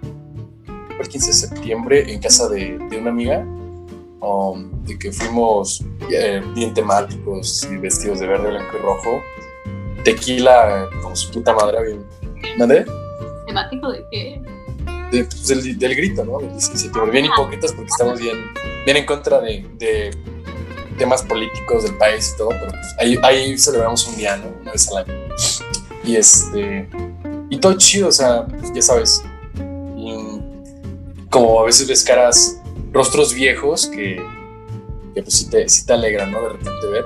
Fue 0.66 1.02
el 1.02 1.10
15 1.10 1.28
de 1.28 1.34
septiembre 1.34 2.14
en 2.14 2.22
casa 2.22 2.48
de, 2.50 2.78
de 2.78 3.00
una 3.00 3.10
amiga, 3.10 3.44
um, 4.22 4.84
de 4.84 4.98
que 4.98 5.12
fuimos 5.12 5.84
eh, 6.12 6.42
bien 6.54 6.74
temáticos 6.74 7.68
y 7.70 7.78
vestidos 7.78 8.20
de 8.20 8.28
verde, 8.28 8.50
blanco 8.50 8.78
y 8.78 8.82
rojo. 8.82 9.22
Tequila 10.04 10.88
con 11.02 11.16
su 11.16 11.32
puta 11.32 11.54
madre, 11.54 11.84
bien. 11.84 12.06
¿Dónde? 12.58 12.86
¿Temático 13.46 13.92
de 13.92 14.06
qué? 14.12 14.42
De, 15.12 15.24
pues, 15.24 15.48
del, 15.48 15.78
del, 15.78 15.96
grito, 15.96 16.24
¿no? 16.26 16.40
Del 16.40 16.50
15 16.50 16.72
de 16.72 16.78
septiembre. 16.78 17.12
Bien 17.12 17.26
hipócritas 17.26 17.74
porque 17.74 17.90
estamos 17.90 18.20
bien, 18.20 18.38
viene 18.86 19.02
en 19.02 19.06
contra 19.06 19.40
de, 19.40 20.12
temas 20.98 21.22
políticos 21.24 21.84
del 21.84 21.96
país 21.98 22.34
y 22.34 22.38
todo, 22.38 22.50
pero 22.50 22.72
pues 22.72 22.96
ahí, 23.00 23.18
ahí 23.22 23.58
celebramos 23.58 24.08
un 24.08 24.18
día, 24.18 24.36
¿no? 24.38 24.48
Una 24.62 24.72
vez 24.72 24.90
al 24.90 24.98
año. 24.98 25.14
Y 26.04 26.16
este, 26.16 26.90
y 27.50 27.58
todo 27.58 27.74
chido, 27.78 28.08
o 28.08 28.12
sea, 28.12 28.46
pues, 28.48 28.74
ya 28.74 28.82
sabes, 28.82 29.24
como 31.30 31.62
a 31.62 31.66
veces 31.66 31.88
ves 31.88 32.04
caras, 32.04 32.62
rostros 32.98 33.34
viejos 33.34 33.86
que, 33.88 34.16
que 35.14 35.22
pues 35.22 35.36
sí 35.36 35.50
te, 35.50 35.70
sí 35.70 35.86
te 35.86 35.94
alegran, 35.94 36.32
¿no? 36.32 36.42
De 36.42 36.50
repente 36.50 36.88
ver. 36.88 37.06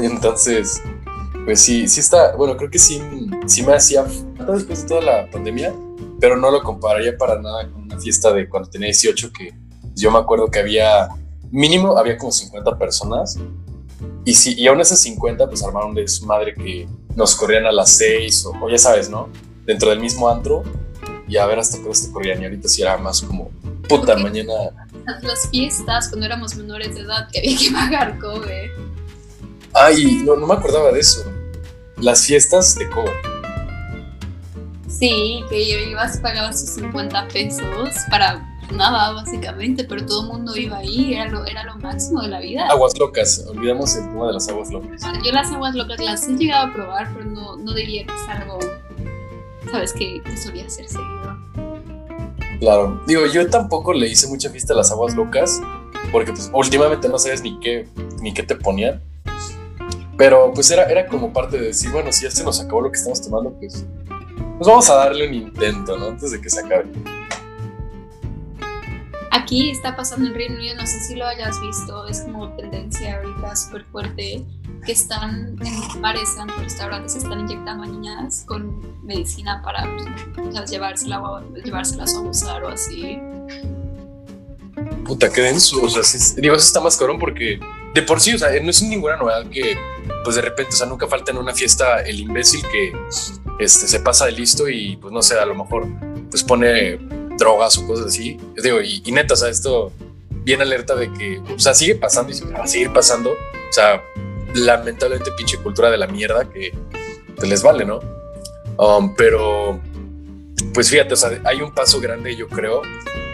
Entonces, 0.00 0.82
pues 1.44 1.60
sí, 1.60 1.86
sí 1.86 2.00
está, 2.00 2.34
bueno, 2.34 2.56
creo 2.56 2.70
que 2.70 2.78
sí, 2.78 3.02
sí 3.46 3.62
me 3.62 3.74
hacía 3.74 4.04
falta 4.04 4.52
después 4.52 4.82
de 4.82 4.88
toda 4.88 5.02
la 5.02 5.30
pandemia, 5.30 5.74
pero 6.18 6.36
no 6.36 6.50
lo 6.50 6.62
compararía 6.62 7.16
para 7.16 7.38
nada 7.40 7.68
con 7.70 7.82
una 7.82 7.98
fiesta 7.98 8.32
de 8.32 8.48
cuando 8.48 8.70
tenía 8.70 8.86
18, 8.86 9.32
que 9.32 9.52
yo 9.94 10.10
me 10.10 10.18
acuerdo 10.18 10.50
que 10.50 10.60
había, 10.60 11.08
mínimo, 11.50 11.98
había 11.98 12.16
como 12.16 12.32
50 12.32 12.78
personas, 12.78 13.38
y, 14.24 14.34
sí, 14.34 14.54
y 14.56 14.66
aún 14.66 14.80
esas 14.80 15.00
50 15.00 15.46
pues 15.48 15.62
armaron 15.62 15.94
de 15.94 16.08
su 16.08 16.24
madre 16.24 16.54
que 16.54 16.88
nos 17.14 17.34
corrían 17.34 17.66
a 17.66 17.72
las 17.72 17.90
6, 17.90 18.46
o, 18.46 18.68
ya 18.70 18.78
sabes, 18.78 19.10
¿no? 19.10 19.28
Dentro 19.66 19.90
del 19.90 20.00
mismo 20.00 20.28
antro, 20.28 20.62
y 21.28 21.36
a 21.36 21.46
ver 21.46 21.58
hasta 21.58 21.78
qué 21.78 21.84
hora 21.84 21.98
te 22.00 22.12
corrían, 22.12 22.40
y 22.40 22.44
ahorita 22.44 22.68
sí 22.68 22.82
era 22.82 22.96
más 22.96 23.22
como, 23.22 23.50
puta, 23.88 24.16
mañana... 24.16 24.52
Las 25.22 25.48
fiestas, 25.50 26.08
cuando 26.08 26.26
éramos 26.26 26.54
menores 26.54 26.94
de 26.94 27.02
edad, 27.02 27.28
que 27.32 27.40
había 27.40 27.58
que 27.58 27.70
pagar 27.72 28.18
cobre. 28.18 28.70
Ay, 29.72 30.22
no, 30.24 30.36
no 30.36 30.46
me 30.46 30.54
acordaba 30.54 30.92
de 30.92 31.00
eso. 31.00 31.24
Las 31.96 32.24
fiestas 32.24 32.76
de 32.76 32.88
cobre. 32.90 33.12
Sí, 34.88 35.42
que 35.48 35.88
ibas, 35.88 36.18
pagabas 36.18 36.60
sus 36.60 36.70
50 36.70 37.28
pesos 37.28 37.88
para 38.10 38.46
nada, 38.72 39.12
básicamente, 39.12 39.84
pero 39.84 40.04
todo 40.04 40.22
el 40.22 40.28
mundo 40.28 40.56
iba 40.56 40.78
ahí, 40.78 41.14
era 41.14 41.28
lo, 41.28 41.44
era 41.44 41.64
lo 41.64 41.76
máximo 41.76 42.22
de 42.22 42.28
la 42.28 42.40
vida. 42.40 42.66
Aguas 42.68 42.98
locas, 42.98 43.44
olvidamos 43.48 43.96
el 43.96 44.04
tema 44.04 44.26
de 44.26 44.32
las 44.34 44.48
aguas 44.48 44.70
locas. 44.70 45.02
Yo 45.24 45.32
las 45.32 45.50
aguas 45.52 45.74
locas 45.74 46.00
las 46.00 46.28
he 46.28 46.36
llegado 46.36 46.66
a 46.66 46.72
probar, 46.72 47.12
pero 47.14 47.26
no, 47.26 47.56
no 47.56 47.74
diría 47.74 48.04
que 48.04 48.12
es 48.12 48.28
algo, 48.28 48.58
¿sabes? 49.70 49.92
Que, 49.92 50.20
que 50.22 50.36
solía 50.36 50.68
ser 50.68 50.88
seguido. 50.88 51.29
Claro, 52.60 53.00
digo, 53.06 53.24
yo 53.24 53.48
tampoco 53.48 53.94
le 53.94 54.06
hice 54.06 54.28
mucha 54.28 54.50
fiesta 54.50 54.74
a 54.74 54.76
las 54.76 54.92
aguas 54.92 55.14
locas, 55.16 55.62
porque 56.12 56.30
pues 56.30 56.50
últimamente 56.52 57.08
no 57.08 57.18
sabes 57.18 57.42
ni 57.42 57.58
qué, 57.58 57.88
ni 58.20 58.34
qué 58.34 58.42
te 58.42 58.54
ponían. 58.54 59.02
Pero 60.18 60.52
pues 60.52 60.70
era, 60.70 60.84
era 60.84 61.06
como 61.06 61.32
parte 61.32 61.58
de 61.58 61.68
decir, 61.68 61.90
bueno, 61.90 62.12
si 62.12 62.24
ya 62.24 62.30
se 62.30 62.44
nos 62.44 62.60
acabó 62.60 62.82
lo 62.82 62.92
que 62.92 62.98
estamos 62.98 63.22
tomando, 63.22 63.50
pues, 63.58 63.86
pues 64.58 64.68
vamos 64.68 64.90
a 64.90 64.96
darle 64.96 65.26
un 65.26 65.32
intento, 65.32 65.96
¿no? 65.96 66.08
Antes 66.08 66.32
de 66.32 66.40
que 66.42 66.50
se 66.50 66.60
acabe. 66.60 66.84
Aquí 69.30 69.70
está 69.70 69.96
pasando 69.96 70.28
en 70.28 70.34
Reino 70.34 70.56
Unido, 70.56 70.76
no 70.76 70.86
sé 70.86 71.00
si 71.00 71.14
lo 71.14 71.24
hayas 71.24 71.58
visto, 71.62 72.06
es 72.08 72.20
como 72.20 72.54
tendencia 72.56 73.16
ahorita 73.16 73.56
súper 73.56 73.84
fuerte, 73.86 74.44
que 74.84 74.92
están 74.92 75.56
en 75.60 76.02
bares, 76.02 76.36
en 76.38 76.48
restaurantes, 76.62 77.16
están 77.16 77.40
inyectando 77.40 77.84
a 77.84 77.86
niñas 77.86 78.44
con 78.46 78.80
medicina 79.04 79.60
para 79.62 79.88
pues, 80.34 80.70
llevárselas 80.70 82.14
a 82.14 82.18
abusar 82.18 82.64
o 82.64 82.68
así. 82.68 83.18
Puta, 85.04 85.30
qué 85.30 85.42
denso, 85.42 85.82
o 85.82 85.88
sea, 85.88 86.02
digo, 86.36 86.54
eso 86.54 86.64
está 86.64 86.80
más 86.80 86.96
cabrón 86.96 87.18
porque 87.18 87.60
de 87.94 88.02
por 88.02 88.20
sí, 88.20 88.34
o 88.34 88.38
sea, 88.38 88.48
no 88.60 88.70
es 88.70 88.82
ninguna 88.82 89.16
novedad 89.16 89.46
que, 89.50 89.76
pues 90.24 90.36
de 90.36 90.42
repente, 90.42 90.74
o 90.74 90.76
sea, 90.76 90.86
nunca 90.86 91.06
falta 91.06 91.32
en 91.32 91.38
una 91.38 91.52
fiesta 91.52 92.02
el 92.02 92.20
imbécil 92.20 92.62
que 92.70 92.92
este, 93.58 93.88
se 93.88 94.00
pasa 94.00 94.26
de 94.26 94.32
listo 94.32 94.68
y, 94.68 94.96
pues 94.96 95.12
no 95.12 95.22
sé, 95.22 95.38
a 95.38 95.44
lo 95.44 95.54
mejor, 95.54 95.88
pues 96.30 96.44
pone 96.44 96.98
drogas 97.36 97.76
o 97.78 97.86
cosas 97.86 98.06
así. 98.06 98.38
Digo, 98.62 98.80
y, 98.80 99.02
neta, 99.10 99.34
o 99.34 99.36
sea, 99.36 99.48
esto 99.48 99.92
bien 100.44 100.60
alerta 100.60 100.94
de 100.94 101.12
que, 101.12 101.38
o 101.38 101.58
sea, 101.58 101.74
sigue 101.74 101.96
pasando 101.96 102.32
y 102.32 102.40
va 102.52 102.64
a 102.64 102.66
seguir 102.66 102.92
pasando. 102.92 103.32
O 103.32 103.72
sea, 103.72 104.02
lamentablemente, 104.54 105.30
pinche 105.32 105.58
cultura 105.58 105.90
de 105.90 105.98
la 105.98 106.06
mierda 106.06 106.48
que 106.48 106.72
te 107.38 107.46
les 107.46 107.62
vale, 107.62 107.84
¿no? 107.84 108.00
Um, 108.78 109.14
pero, 109.14 109.80
pues 110.72 110.90
fíjate, 110.90 111.14
o 111.14 111.16
sea, 111.16 111.40
hay 111.44 111.60
un 111.60 111.72
paso 111.72 112.00
grande, 112.00 112.34
yo 112.36 112.48
creo, 112.48 112.82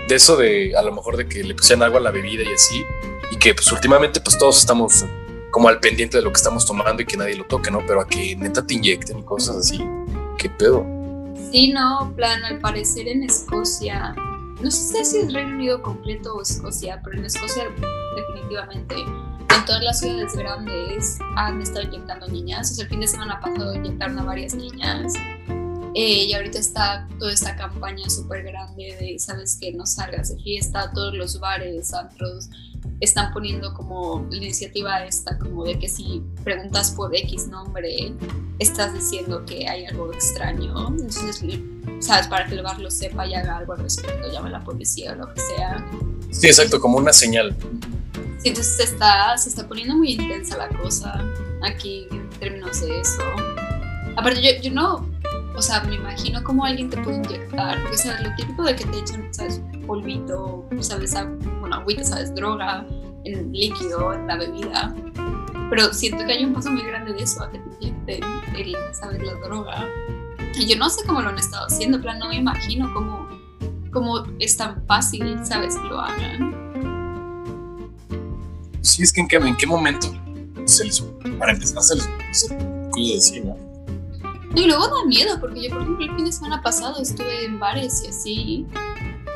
de 0.08 0.14
eso 0.14 0.36
de 0.36 0.76
a 0.76 0.82
lo 0.82 0.92
mejor 0.92 1.16
de 1.16 1.28
que 1.28 1.42
le 1.42 1.54
pusieran 1.54 1.82
agua 1.82 2.00
a 2.00 2.02
la 2.02 2.10
bebida 2.10 2.42
y 2.42 2.52
así, 2.52 2.82
y 3.30 3.36
que 3.36 3.54
pues 3.54 3.70
últimamente 3.72 4.20
pues 4.20 4.38
todos 4.38 4.58
estamos 4.58 5.04
como 5.50 5.68
al 5.68 5.80
pendiente 5.80 6.18
de 6.18 6.22
lo 6.22 6.30
que 6.30 6.36
estamos 6.36 6.66
tomando 6.66 7.02
y 7.02 7.06
que 7.06 7.16
nadie 7.16 7.36
lo 7.36 7.44
toque, 7.44 7.70
¿no? 7.70 7.80
Pero 7.86 8.00
a 8.00 8.06
que 8.06 8.36
neta 8.36 8.66
te 8.66 8.74
inyecten 8.74 9.18
y 9.18 9.22
cosas 9.22 9.56
así, 9.56 9.82
¿qué 10.38 10.50
pedo? 10.50 10.84
Sí, 11.50 11.72
no, 11.72 12.12
plan, 12.16 12.44
al 12.44 12.60
parecer 12.60 13.08
en 13.08 13.22
Escocia, 13.22 14.14
no 14.60 14.70
sé 14.70 15.04
si 15.04 15.18
es 15.18 15.32
Reino 15.32 15.54
Unido 15.54 15.82
completo 15.82 16.34
o 16.34 16.42
Escocia, 16.42 17.00
pero 17.04 17.18
en 17.18 17.24
Escocia 17.24 17.64
definitivamente 18.16 18.96
en 19.54 19.64
todas 19.64 19.82
las 19.82 20.00
ciudades 20.00 20.34
grandes 20.36 21.18
han 21.36 21.60
estado 21.60 21.82
inyectando 21.86 22.28
niñas. 22.28 22.70
O 22.70 22.74
sea, 22.74 22.84
el 22.84 22.90
fin 22.90 23.00
de 23.00 23.08
semana 23.08 23.40
pasado 23.40 23.74
inyectaron 23.74 24.18
a 24.18 24.24
varias 24.24 24.54
niñas. 24.54 25.14
Eh, 25.94 26.24
y 26.24 26.34
ahorita 26.34 26.58
está 26.58 27.08
toda 27.18 27.32
esta 27.32 27.56
campaña 27.56 28.08
súper 28.10 28.42
grande 28.42 28.96
de, 29.00 29.18
sabes 29.18 29.56
que 29.58 29.72
no 29.72 29.86
salgas 29.86 30.28
de 30.28 30.42
fiesta, 30.42 30.92
todos 30.92 31.14
los 31.14 31.40
bares, 31.40 31.94
antros, 31.94 32.50
están 33.00 33.32
poniendo 33.32 33.72
como 33.72 34.26
la 34.30 34.36
iniciativa 34.36 35.06
esta, 35.06 35.38
como 35.38 35.64
de 35.64 35.78
que 35.78 35.88
si 35.88 36.22
preguntas 36.44 36.90
por 36.90 37.16
X 37.16 37.48
nombre, 37.48 38.14
estás 38.58 38.92
diciendo 38.92 39.44
que 39.46 39.66
hay 39.66 39.86
algo 39.86 40.12
extraño. 40.12 40.88
Entonces, 40.88 41.42
¿sabes? 42.00 42.28
Para 42.28 42.46
que 42.46 42.56
el 42.56 42.62
bar 42.62 42.78
lo 42.78 42.90
sepa 42.90 43.26
y 43.26 43.34
haga 43.34 43.56
algo 43.56 43.72
al 43.72 43.80
respecto, 43.80 44.30
llame 44.30 44.50
a 44.50 44.52
la 44.52 44.64
policía 44.64 45.12
o 45.12 45.14
lo 45.14 45.32
que 45.32 45.40
sea. 45.40 45.86
Sí, 46.30 46.46
exacto, 46.46 46.78
como 46.78 46.98
una 46.98 47.14
señal. 47.14 47.56
Sí, 48.38 48.48
entonces 48.48 48.76
se 48.76 48.82
está, 48.84 49.36
se 49.36 49.48
está 49.48 49.66
poniendo 49.66 49.96
muy 49.96 50.12
intensa 50.12 50.56
la 50.56 50.68
cosa 50.68 51.24
aquí 51.62 52.06
en 52.10 52.28
términos 52.30 52.80
de 52.80 53.00
eso. 53.00 53.22
Aparte, 54.16 54.42
yo, 54.42 54.62
yo 54.62 54.72
no, 54.72 55.08
o 55.56 55.62
sea, 55.62 55.82
me 55.82 55.94
imagino 55.94 56.42
cómo 56.44 56.64
alguien 56.64 56.90
te 56.90 56.98
puede 56.98 57.16
inyectar, 57.16 57.80
porque 57.82 57.96
es 57.96 58.06
lo 58.22 58.34
típico 58.36 58.64
de 58.64 58.76
que 58.76 58.84
te 58.84 58.98
echan, 58.98 59.32
¿sabes? 59.32 59.60
Polvito, 59.86 60.68
¿sabes? 60.80 61.14
Bueno, 61.60 61.76
agüita, 61.76 62.04
¿sabes? 62.04 62.34
Droga, 62.34 62.86
en 63.24 63.52
líquido, 63.52 64.12
en 64.12 64.26
la 64.26 64.36
bebida. 64.36 64.94
Pero 65.70 65.92
siento 65.92 66.24
que 66.24 66.32
hay 66.32 66.44
un 66.44 66.52
paso 66.52 66.70
muy 66.70 66.82
grande 66.82 67.12
de 67.12 67.22
eso, 67.22 67.42
a 67.42 67.50
que 67.50 67.58
te 67.58 67.86
inyecten, 67.86 68.22
el, 68.56 68.76
¿sabes? 68.92 69.22
La 69.22 69.34
droga. 69.46 69.86
Y 70.54 70.66
yo 70.66 70.76
no 70.78 70.88
sé 70.88 71.04
cómo 71.06 71.20
lo 71.20 71.30
han 71.30 71.38
estado 71.38 71.66
haciendo, 71.66 72.00
plan, 72.00 72.18
no 72.18 72.28
me 72.28 72.36
imagino 72.36 72.92
cómo, 72.92 73.28
cómo 73.92 74.24
es 74.38 74.56
tan 74.56 74.86
fácil, 74.86 75.44
¿sabes? 75.44 75.76
Que 75.76 75.88
lo 75.88 76.00
hagan. 76.00 76.65
Sí, 78.86 79.02
es 79.02 79.12
que 79.12 79.20
en 79.20 79.26
qué, 79.26 79.36
en 79.36 79.56
qué 79.56 79.66
momento 79.66 80.14
se 80.64 80.84
les, 80.84 81.00
para 81.40 81.52
empezar 81.52 81.82
se 81.82 81.96
les 81.96 82.06
ocurre 82.44 83.14
decir, 83.14 83.44
¿no? 83.44 83.56
Y 84.54 84.64
luego 84.66 84.86
da 84.86 85.04
miedo, 85.06 85.40
porque 85.40 85.64
yo, 85.64 85.70
por 85.70 85.82
ejemplo, 85.82 86.06
el 86.06 86.14
fin 86.14 86.24
de 86.24 86.30
semana 86.30 86.62
pasado 86.62 87.02
estuve 87.02 87.44
en 87.44 87.58
bares 87.58 88.04
y 88.04 88.08
así. 88.08 88.66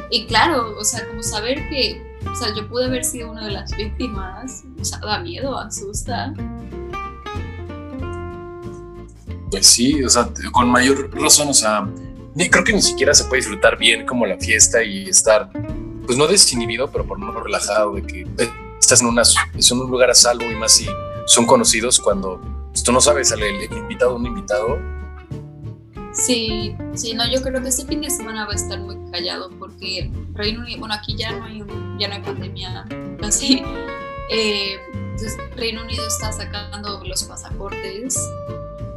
Y 0.08 0.26
claro, 0.26 0.78
o 0.78 0.84
sea, 0.84 1.04
como 1.08 1.20
saber 1.24 1.68
que, 1.68 2.00
o 2.30 2.34
sea, 2.36 2.54
yo 2.54 2.68
pude 2.68 2.84
haber 2.84 3.04
sido 3.04 3.28
una 3.28 3.44
de 3.44 3.50
las 3.50 3.76
víctimas, 3.76 4.62
o 4.80 4.84
sea, 4.84 5.00
da 5.00 5.18
miedo, 5.18 5.58
asusta. 5.58 6.32
Pues 9.50 9.66
sí, 9.66 10.00
o 10.04 10.08
sea, 10.08 10.30
con 10.52 10.70
mayor 10.70 11.10
razón, 11.12 11.48
o 11.48 11.54
sea, 11.54 11.88
creo 12.36 12.62
que 12.62 12.72
ni 12.72 12.82
siquiera 12.82 13.12
se 13.14 13.24
puede 13.24 13.42
disfrutar 13.42 13.76
bien 13.76 14.06
como 14.06 14.26
la 14.26 14.38
fiesta 14.38 14.80
y 14.84 15.08
estar, 15.08 15.50
pues 16.06 16.16
no 16.16 16.28
desinhibido, 16.28 16.88
pero 16.92 17.04
por 17.04 17.18
lo 17.18 17.26
menos 17.26 17.42
relajado, 17.42 17.94
de 17.94 18.02
que 18.04 18.26
estás 18.94 19.70
un 19.70 19.90
lugar 19.90 20.10
a 20.10 20.14
salvo 20.14 20.50
y 20.50 20.54
más 20.54 20.72
si 20.72 20.86
son 21.26 21.46
conocidos 21.46 22.00
cuando 22.00 22.40
pues, 22.70 22.82
tú 22.82 22.92
no 22.92 23.00
sabes, 23.00 23.30
el, 23.32 23.42
el 23.42 23.72
invitado, 23.72 24.16
un 24.16 24.26
invitado, 24.26 24.78
Sí, 26.12 26.74
sí, 26.94 27.14
no, 27.14 27.30
yo 27.30 27.40
creo 27.40 27.62
que 27.62 27.68
este 27.68 27.86
fin 27.86 28.00
de 28.00 28.10
semana 28.10 28.44
va 28.44 28.52
a 28.52 28.56
estar 28.56 28.80
muy 28.80 28.96
callado 29.12 29.48
porque 29.58 30.10
Reino 30.34 30.60
Unido, 30.60 30.80
bueno, 30.80 30.94
aquí 30.94 31.16
ya 31.16 31.30
no 31.32 31.44
hay, 31.44 31.64
ya 31.98 32.08
no 32.08 32.14
hay 32.14 32.20
pandemia. 32.20 32.84
Eh, 34.32 34.78
entonces, 34.94 35.36
Reino 35.56 35.82
Unido 35.82 36.06
está 36.06 36.30
sacando 36.30 37.02
los 37.04 37.24
pasaportes 37.24 38.16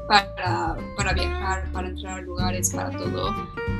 para, 0.07 0.77
para 0.95 1.13
viajar, 1.13 1.71
para 1.71 1.87
entrar 1.87 2.19
a 2.19 2.21
lugares, 2.21 2.69
para 2.69 2.91
todo. 2.91 3.33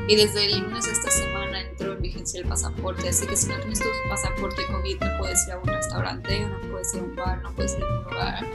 Y 0.08 0.15
desde 0.15 0.46
el 0.46 0.62
lunes 0.62 0.86
de 0.86 0.91
esta 0.91 1.12
semana 1.12 1.43
entró 1.62 1.93
en 1.93 2.01
vigencia 2.01 2.41
el 2.41 2.48
pasaporte, 2.48 3.10
así 3.10 3.25
que 3.27 3.36
si 3.36 3.48
no 3.48 3.57
tienes 3.57 3.79
tu 3.79 3.88
pasaporte 4.10 4.65
COVID 4.67 5.00
no 5.00 5.17
puedes 5.19 5.48
ir 5.48 5.53
a 5.53 5.60
un 5.60 5.67
restaurante, 5.67 6.48
no 6.48 6.72
puedes 6.72 6.93
ir 6.93 7.01
a 7.01 7.03
un 7.03 7.15
bar, 7.15 7.41
no 7.41 7.53
puedes 7.53 7.77
ir 7.77 7.83
a 7.83 7.88
un 7.88 8.03
lugar. 8.03 8.45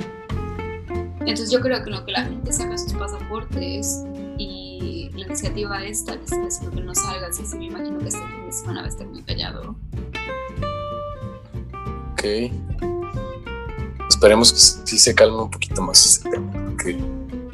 Entonces 1.20 1.50
yo 1.50 1.60
creo 1.60 1.82
que 1.84 1.90
lo 1.90 2.04
que 2.04 2.12
la 2.12 2.24
gente 2.24 2.52
saca 2.52 2.78
sus 2.78 2.94
pasaportes 2.94 4.02
y 4.38 5.10
la 5.14 5.26
iniciativa 5.26 5.84
esta 5.84 6.16
que 6.16 6.24
está 6.24 6.46
haciendo 6.46 6.76
que 6.76 6.82
no 6.82 6.94
salgas, 6.94 7.38
y 7.38 7.44
sí 7.44 7.58
me 7.58 7.66
imagino 7.66 7.98
que 7.98 8.08
este 8.08 8.20
fin 8.20 8.46
de 8.46 8.52
semana 8.52 8.80
va 8.80 8.86
a 8.86 8.90
estar 8.90 9.06
muy 9.06 9.22
callado. 9.22 9.76
Ok. 12.12 12.24
Esperemos 14.08 14.52
que 14.52 14.58
sí 14.58 14.98
se 14.98 15.14
calme 15.14 15.42
un 15.42 15.50
poquito 15.50 15.82
más 15.82 16.04
ese 16.04 16.30
tema. 16.30 16.72
Okay. 16.74 16.98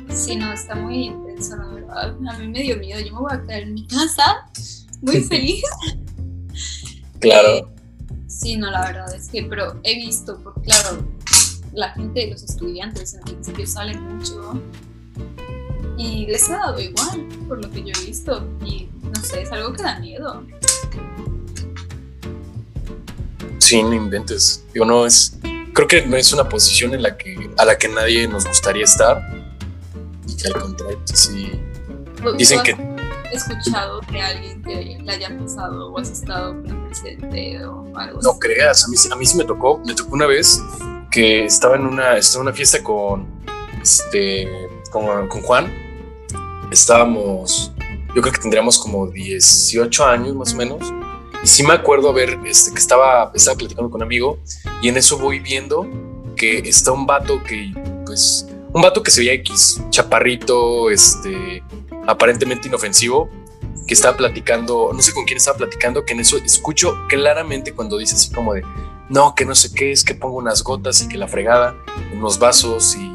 Sí, 0.09 0.37
no, 0.37 0.53
está 0.53 0.75
muy 0.77 1.07
intenso, 1.07 1.57
la 1.57 1.67
verdad. 1.67 2.17
A 2.29 2.39
mí 2.39 2.49
me 2.49 2.63
dio 2.63 2.77
miedo. 2.77 3.01
Yo 3.01 3.13
me 3.15 3.21
voy 3.21 3.33
a 3.33 3.43
quedar 3.43 3.63
en 3.63 3.75
mi 3.75 3.87
casa 3.87 4.49
muy 5.05 5.21
feliz. 5.23 5.63
claro. 7.21 7.71
Sí, 8.27 8.57
no, 8.57 8.71
la 8.71 8.81
verdad 8.81 9.15
es 9.15 9.29
que, 9.29 9.45
pero 9.45 9.81
he 9.85 9.95
visto, 9.95 10.39
porque 10.43 10.63
claro, 10.63 11.07
la 11.73 11.91
gente, 11.91 12.31
los 12.31 12.43
estudiantes 12.43 13.15
en 13.15 13.21
principio 13.21 13.67
salen 13.67 14.03
mucho 14.03 14.61
y 15.97 16.27
les 16.27 16.51
ha 16.51 16.59
dado 16.59 16.81
igual, 16.81 17.29
por 17.47 17.63
lo 17.63 17.71
que 17.71 17.85
yo 17.85 17.93
he 18.01 18.07
visto, 18.07 18.49
y 18.65 18.89
no 19.03 19.23
sé, 19.23 19.43
es 19.43 19.53
algo 19.53 19.73
que 19.73 19.83
da 19.83 20.01
miedo. 20.01 20.45
Sí, 23.59 23.83
no 23.83 23.95
inventes. 23.95 24.65
Digo, 24.75 24.85
no 24.85 25.07
es. 25.07 25.39
Creo 25.73 25.89
que 25.89 26.07
no 26.07 26.17
es 26.17 26.33
una 26.33 26.49
posición 26.49 26.95
en 26.95 27.03
la 27.03 27.17
que, 27.17 27.51
a 27.57 27.65
la 27.65 27.79
que 27.79 27.89
nadie 27.89 28.29
nos 28.29 28.47
gustaría 28.47 28.85
estar. 28.85 29.27
Y 30.29 30.37
que 30.37 30.49
al 30.49 30.55
contrario, 30.55 31.01
sí. 31.05 31.53
Dicen 32.37 32.63
que. 32.63 32.94
Escuchado 33.33 34.01
de 34.13 34.21
alguien 34.21 34.63
que 34.63 34.99
le 35.03 35.13
haya 35.13 35.37
pasado 35.37 35.93
o 35.93 35.99
has 35.99 36.11
estado 36.11 36.63
presente 36.63 37.65
o 37.65 37.85
algo 37.97 38.21
No 38.23 38.39
creas, 38.39 38.85
a 38.85 38.89
mí, 38.89 38.97
a 39.11 39.17
mí 39.17 39.27
sí 39.27 39.37
me 39.37 39.45
tocó. 39.45 39.81
Me 39.85 39.95
tocó 39.95 40.15
una 40.15 40.27
vez 40.27 40.63
que 41.11 41.45
estaba 41.45 41.77
en 41.77 41.87
una, 41.87 42.17
estaba 42.17 42.43
en 42.43 42.49
una 42.49 42.57
fiesta 42.57 42.83
con, 42.83 43.27
este, 43.83 44.49
con, 44.91 45.29
con 45.29 45.43
Juan. 45.43 45.73
Estábamos, 46.71 47.73
yo 48.15 48.23
creo 48.23 48.33
que 48.33 48.41
tendríamos 48.41 48.79
como 48.79 49.07
18 49.07 50.05
años 50.07 50.35
más 50.35 50.53
o 50.55 50.57
menos 50.57 50.93
y 51.45 51.47
sí 51.47 51.63
me 51.63 51.75
acuerdo 51.75 52.11
ver 52.15 52.39
este, 52.47 52.73
que 52.73 52.79
estaba, 52.79 53.31
estaba 53.35 53.59
platicando 53.59 53.91
con 53.91 54.01
un 54.01 54.07
amigo 54.07 54.39
y 54.81 54.89
en 54.89 54.97
eso 54.97 55.19
voy 55.19 55.41
viendo 55.41 55.87
que 56.37 56.59
está 56.61 56.91
un 56.91 57.07
vato 57.07 57.43
que, 57.45 57.73
pues, 58.07 58.49
un 58.73 58.81
vato 58.81 59.03
que 59.03 59.11
se 59.11 59.21
veía 59.21 59.35
X, 59.35 59.83
chaparrito, 59.91 60.91
este, 60.91 61.63
aparentemente 62.07 62.69
inofensivo, 62.69 63.29
que 63.87 63.95
estaba 63.95 64.17
platicando, 64.17 64.91
no 64.93 65.03
sé 65.03 65.13
con 65.13 65.25
quién 65.25 65.37
estaba 65.37 65.59
platicando, 65.59 66.05
que 66.05 66.15
en 66.15 66.21
eso 66.21 66.39
escucho 66.39 66.97
claramente 67.09 67.73
cuando 67.73 67.99
dice 67.99 68.15
así 68.15 68.33
como 68.33 68.55
de, 68.55 68.63
no, 69.09 69.35
que 69.35 69.45
no 69.45 69.55
sé 69.55 69.73
qué, 69.75 69.93
es 69.93 70.05
que 70.05 70.15
pongo 70.15 70.39
unas 70.39 70.63
gotas 70.63 71.03
y 71.03 71.09
que 71.09 71.19
la 71.19 71.29
fregada, 71.29 71.77
unos 72.13 72.39
vasos 72.39 72.97
y, 72.97 73.13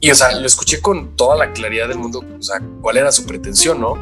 y 0.00 0.10
o 0.10 0.14
sea, 0.14 0.32
lo 0.38 0.46
escuché 0.46 0.80
con 0.80 1.16
toda 1.16 1.36
la 1.36 1.52
claridad 1.52 1.88
del 1.88 1.98
mundo, 1.98 2.24
o 2.38 2.42
sea, 2.42 2.62
cuál 2.80 2.98
era 2.98 3.10
su 3.10 3.26
pretensión, 3.26 3.80
¿no? 3.80 3.94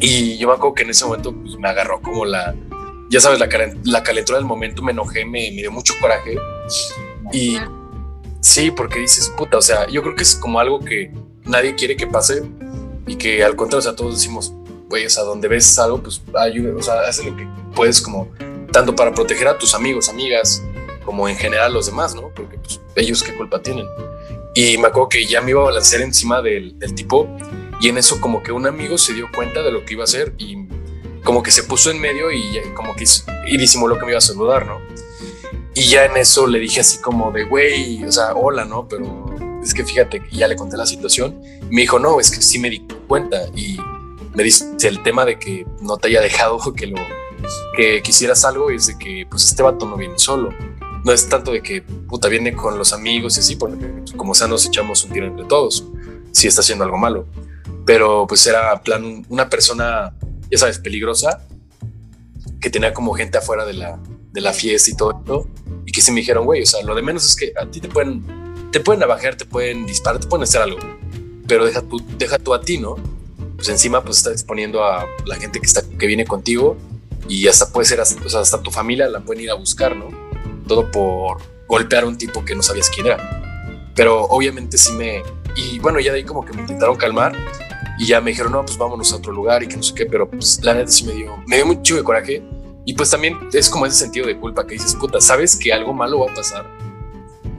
Y 0.00 0.38
yo 0.38 0.48
me 0.48 0.54
acuerdo 0.54 0.74
que 0.74 0.82
en 0.82 0.90
ese 0.90 1.04
momento 1.04 1.34
pues, 1.34 1.56
me 1.56 1.68
agarró 1.68 2.00
como 2.00 2.24
la, 2.24 2.54
ya 3.10 3.20
sabes, 3.20 3.38
la, 3.38 3.48
la 3.84 4.02
calentura 4.02 4.38
del 4.38 4.46
momento, 4.46 4.82
me 4.82 4.92
enojé, 4.92 5.24
me, 5.24 5.50
me 5.50 5.58
dio 5.58 5.70
mucho 5.70 5.94
coraje. 6.00 6.36
Y 7.30 7.58
sí, 8.40 8.70
porque 8.70 9.00
dices, 9.00 9.30
puta, 9.36 9.58
o 9.58 9.62
sea, 9.62 9.86
yo 9.88 10.02
creo 10.02 10.16
que 10.16 10.22
es 10.22 10.34
como 10.34 10.58
algo 10.58 10.80
que 10.80 11.12
nadie 11.44 11.74
quiere 11.74 11.96
que 11.96 12.06
pase 12.06 12.42
y 13.06 13.16
que 13.16 13.42
al 13.44 13.56
contrario, 13.56 13.80
o 13.80 13.82
sea, 13.82 13.96
todos 13.96 14.14
decimos, 14.14 14.52
güey, 14.88 15.06
o 15.06 15.10
sea, 15.10 15.24
donde 15.24 15.48
ves 15.48 15.78
algo, 15.78 16.02
pues 16.02 16.20
ayuda, 16.34 16.74
o 16.76 16.82
sea, 16.82 17.00
haz 17.00 17.24
lo 17.24 17.36
que 17.36 17.46
puedes 17.74 18.00
como, 18.00 18.28
tanto 18.72 18.94
para 18.94 19.14
proteger 19.14 19.48
a 19.48 19.58
tus 19.58 19.74
amigos, 19.74 20.08
amigas, 20.08 20.62
como 21.04 21.28
en 21.28 21.36
general 21.36 21.72
los 21.72 21.86
demás, 21.86 22.14
¿no? 22.14 22.30
Porque 22.34 22.58
pues 22.58 22.80
ellos 22.96 23.22
qué 23.22 23.34
culpa 23.36 23.60
tienen. 23.60 23.86
Y 24.54 24.76
me 24.78 24.88
acuerdo 24.88 25.08
que 25.08 25.26
ya 25.26 25.40
me 25.40 25.50
iba 25.50 25.62
a 25.62 25.64
balancear 25.64 26.02
encima 26.02 26.42
del, 26.42 26.78
del 26.78 26.94
tipo 26.94 27.28
y 27.80 27.88
en 27.88 27.98
eso 27.98 28.20
como 28.20 28.42
que 28.42 28.52
un 28.52 28.66
amigo 28.66 28.98
se 28.98 29.14
dio 29.14 29.28
cuenta 29.34 29.62
de 29.62 29.72
lo 29.72 29.84
que 29.84 29.94
iba 29.94 30.02
a 30.02 30.04
hacer 30.04 30.34
y 30.38 30.68
como 31.24 31.42
que 31.42 31.50
se 31.50 31.62
puso 31.62 31.90
en 31.90 32.00
medio 32.00 32.30
y 32.30 32.60
como 32.74 32.94
que 32.94 33.04
y 33.46 33.56
disimuló 33.56 33.98
que 33.98 34.04
me 34.04 34.12
iba 34.12 34.18
a 34.18 34.22
saludar, 34.22 34.66
¿no? 34.66 34.80
Y 35.74 35.88
ya 35.88 36.04
en 36.04 36.16
eso 36.16 36.46
le 36.46 36.58
dije 36.58 36.80
así 36.80 36.98
como 36.98 37.32
de, 37.32 37.44
güey, 37.44 38.04
o 38.04 38.12
sea, 38.12 38.34
hola, 38.34 38.64
¿no? 38.64 38.86
Pero 38.86 39.31
es 39.62 39.74
que 39.74 39.84
fíjate, 39.84 40.22
ya 40.30 40.48
le 40.48 40.56
conté 40.56 40.76
la 40.76 40.86
situación. 40.86 41.40
Me 41.70 41.82
dijo, 41.82 41.98
no, 41.98 42.20
es 42.20 42.30
que 42.30 42.42
sí 42.42 42.58
me 42.58 42.70
di 42.70 42.86
cuenta. 43.06 43.42
Y 43.54 43.78
me 44.34 44.42
dice 44.42 44.74
el 44.82 45.02
tema 45.02 45.24
de 45.24 45.38
que 45.38 45.66
no 45.80 45.96
te 45.96 46.08
haya 46.08 46.20
dejado 46.20 46.58
que 46.76 46.86
lo 46.86 46.98
que 47.76 48.02
quisieras 48.02 48.44
algo 48.44 48.70
es 48.70 48.86
de 48.86 48.98
que 48.98 49.26
pues 49.28 49.44
este 49.44 49.62
vato 49.62 49.86
no 49.86 49.96
viene 49.96 50.18
solo. 50.18 50.50
No 51.04 51.12
es 51.12 51.28
tanto 51.28 51.52
de 51.52 51.62
que 51.62 51.82
puta 51.82 52.28
viene 52.28 52.54
con 52.54 52.78
los 52.78 52.92
amigos 52.92 53.36
y 53.36 53.40
así, 53.40 53.56
porque 53.56 54.04
como 54.16 54.34
sea 54.34 54.46
nos 54.46 54.64
echamos 54.64 55.04
un 55.04 55.12
tiro 55.12 55.26
entre 55.26 55.44
todos 55.46 55.84
si 56.30 56.46
está 56.46 56.60
haciendo 56.60 56.84
algo 56.84 56.96
malo 56.96 57.26
pero 57.84 58.26
pues 58.26 58.46
era 58.46 58.80
plan 58.82 59.24
una 59.28 59.48
persona, 59.48 60.14
ya 60.50 60.58
sabes, 60.58 60.78
peligrosa, 60.78 61.46
que 62.60 62.70
tenía 62.70 62.92
como 62.92 63.12
gente 63.14 63.38
afuera 63.38 63.64
de 63.64 63.74
la, 63.74 63.98
de 64.32 64.40
la 64.40 64.52
fiesta 64.52 64.90
y 64.90 64.96
todo 64.96 65.48
y 65.84 65.92
que 65.92 66.00
se 66.00 66.12
me 66.12 66.20
dijeron, 66.20 66.44
güey, 66.44 66.62
o 66.62 66.66
sea, 66.66 66.82
lo 66.84 66.94
de 66.94 67.02
menos 67.02 67.24
es 67.26 67.36
que 67.36 67.52
a 67.60 67.66
ti 67.66 67.80
te 67.80 67.88
pueden, 67.88 68.24
te 68.72 68.80
pueden 68.80 69.00
navajear, 69.00 69.36
te 69.36 69.44
pueden 69.44 69.86
disparar, 69.86 70.20
te 70.20 70.26
pueden 70.26 70.44
hacer 70.44 70.62
algo, 70.62 70.78
pero 71.46 71.66
deja 71.66 71.82
tú, 71.82 72.02
deja 72.18 72.38
tú 72.38 72.54
a 72.54 72.60
ti, 72.60 72.78
¿no? 72.78 72.96
Pues 73.56 73.68
encima 73.68 74.02
pues 74.02 74.16
estás 74.16 74.32
exponiendo 74.32 74.82
a 74.82 75.06
la 75.26 75.36
gente 75.36 75.60
que, 75.60 75.66
está, 75.66 75.82
que 75.82 76.06
viene 76.06 76.24
contigo 76.24 76.76
y 77.28 77.46
hasta 77.46 77.70
puede 77.70 77.86
ser, 77.86 78.00
hasta, 78.00 78.24
o 78.24 78.28
sea, 78.28 78.40
hasta 78.40 78.60
tu 78.62 78.70
familia 78.70 79.08
la 79.08 79.20
pueden 79.20 79.44
ir 79.44 79.50
a 79.50 79.54
buscar, 79.54 79.94
¿no? 79.94 80.06
Todo 80.66 80.90
por 80.90 81.38
golpear 81.68 82.04
a 82.04 82.06
un 82.06 82.18
tipo 82.18 82.44
que 82.44 82.54
no 82.54 82.62
sabías 82.62 82.90
quién 82.90 83.06
era. 83.06 83.92
Pero 83.94 84.24
obviamente 84.24 84.78
sí 84.78 84.92
me... 84.92 85.22
Y 85.54 85.78
bueno, 85.78 86.00
ya 86.00 86.12
de 86.12 86.18
ahí 86.18 86.24
como 86.24 86.44
que 86.44 86.52
me 86.54 86.62
intentaron 86.62 86.96
calmar 86.96 87.36
y 87.98 88.06
ya 88.06 88.20
me 88.20 88.30
dijeron, 88.30 88.52
no, 88.52 88.64
pues 88.64 88.78
vámonos 88.78 89.12
a 89.12 89.16
otro 89.16 89.32
lugar 89.32 89.62
y 89.62 89.68
que 89.68 89.76
no 89.76 89.82
sé 89.82 89.94
qué, 89.94 90.06
pero 90.06 90.28
pues 90.28 90.60
la 90.62 90.74
neta 90.74 90.90
sí 90.90 91.04
me 91.04 91.12
dio, 91.12 91.36
me 91.46 91.56
dio 91.56 91.66
mucho 91.66 91.94
de 91.94 92.02
coraje. 92.02 92.42
Y 92.84 92.94
pues 92.94 93.10
también 93.10 93.38
es 93.52 93.68
como 93.68 93.86
ese 93.86 93.96
sentido 93.96 94.26
de 94.26 94.38
culpa 94.38 94.66
que 94.66 94.74
dices, 94.74 94.94
puta, 94.94 95.20
sabes 95.20 95.54
que 95.54 95.72
algo 95.72 95.92
malo 95.92 96.20
va 96.20 96.32
a 96.32 96.34
pasar. 96.34 96.66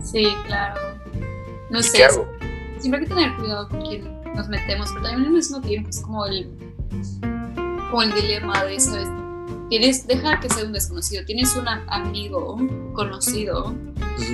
Sí, 0.04 0.36
claro. 0.45 0.92
No 1.73 1.81
sé. 1.81 1.97
¿Qué 1.97 2.03
hago? 2.03 2.31
Siempre 2.77 3.01
hay 3.01 3.07
que 3.07 3.15
tener 3.15 3.36
cuidado 3.36 3.67
con 3.67 3.81
quién 3.81 4.21
nos 4.36 4.47
metemos, 4.47 4.89
pero 4.91 5.05
también 5.05 5.25
al 5.25 5.33
mismo 5.33 5.59
tiempo 5.59 5.89
es 5.89 6.01
como 6.01 6.23
el, 6.27 6.55
como 7.89 8.03
el 8.03 8.13
dilema 8.13 8.63
de 8.65 8.75
eso. 8.75 8.95
Es, 8.95 9.09
tienes, 9.69 10.05
deja 10.05 10.39
que 10.39 10.49
sea 10.49 10.65
un 10.65 10.73
desconocido, 10.73 11.25
tienes 11.25 11.55
un 11.55 11.67
amigo 11.67 12.57
conocido 12.93 13.73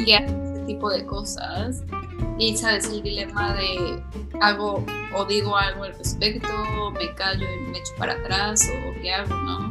que 0.06 0.16
hace 0.16 0.26
este 0.26 0.66
tipo 0.66 0.90
de 0.90 1.06
cosas 1.06 1.82
y 2.38 2.58
sabes 2.58 2.90
el 2.90 3.04
dilema 3.04 3.54
de 3.54 4.04
hago 4.42 4.84
o 5.16 5.26
digo 5.26 5.56
algo 5.56 5.86
al 5.86 5.94
respecto, 5.98 6.92
me 6.92 7.16
callo 7.16 7.48
y 7.50 7.72
me 7.72 7.78
echo 7.78 7.94
para 7.98 8.14
atrás 8.16 8.70
o 8.70 9.02
qué 9.02 9.14
hago, 9.14 9.34
¿no? 9.36 9.69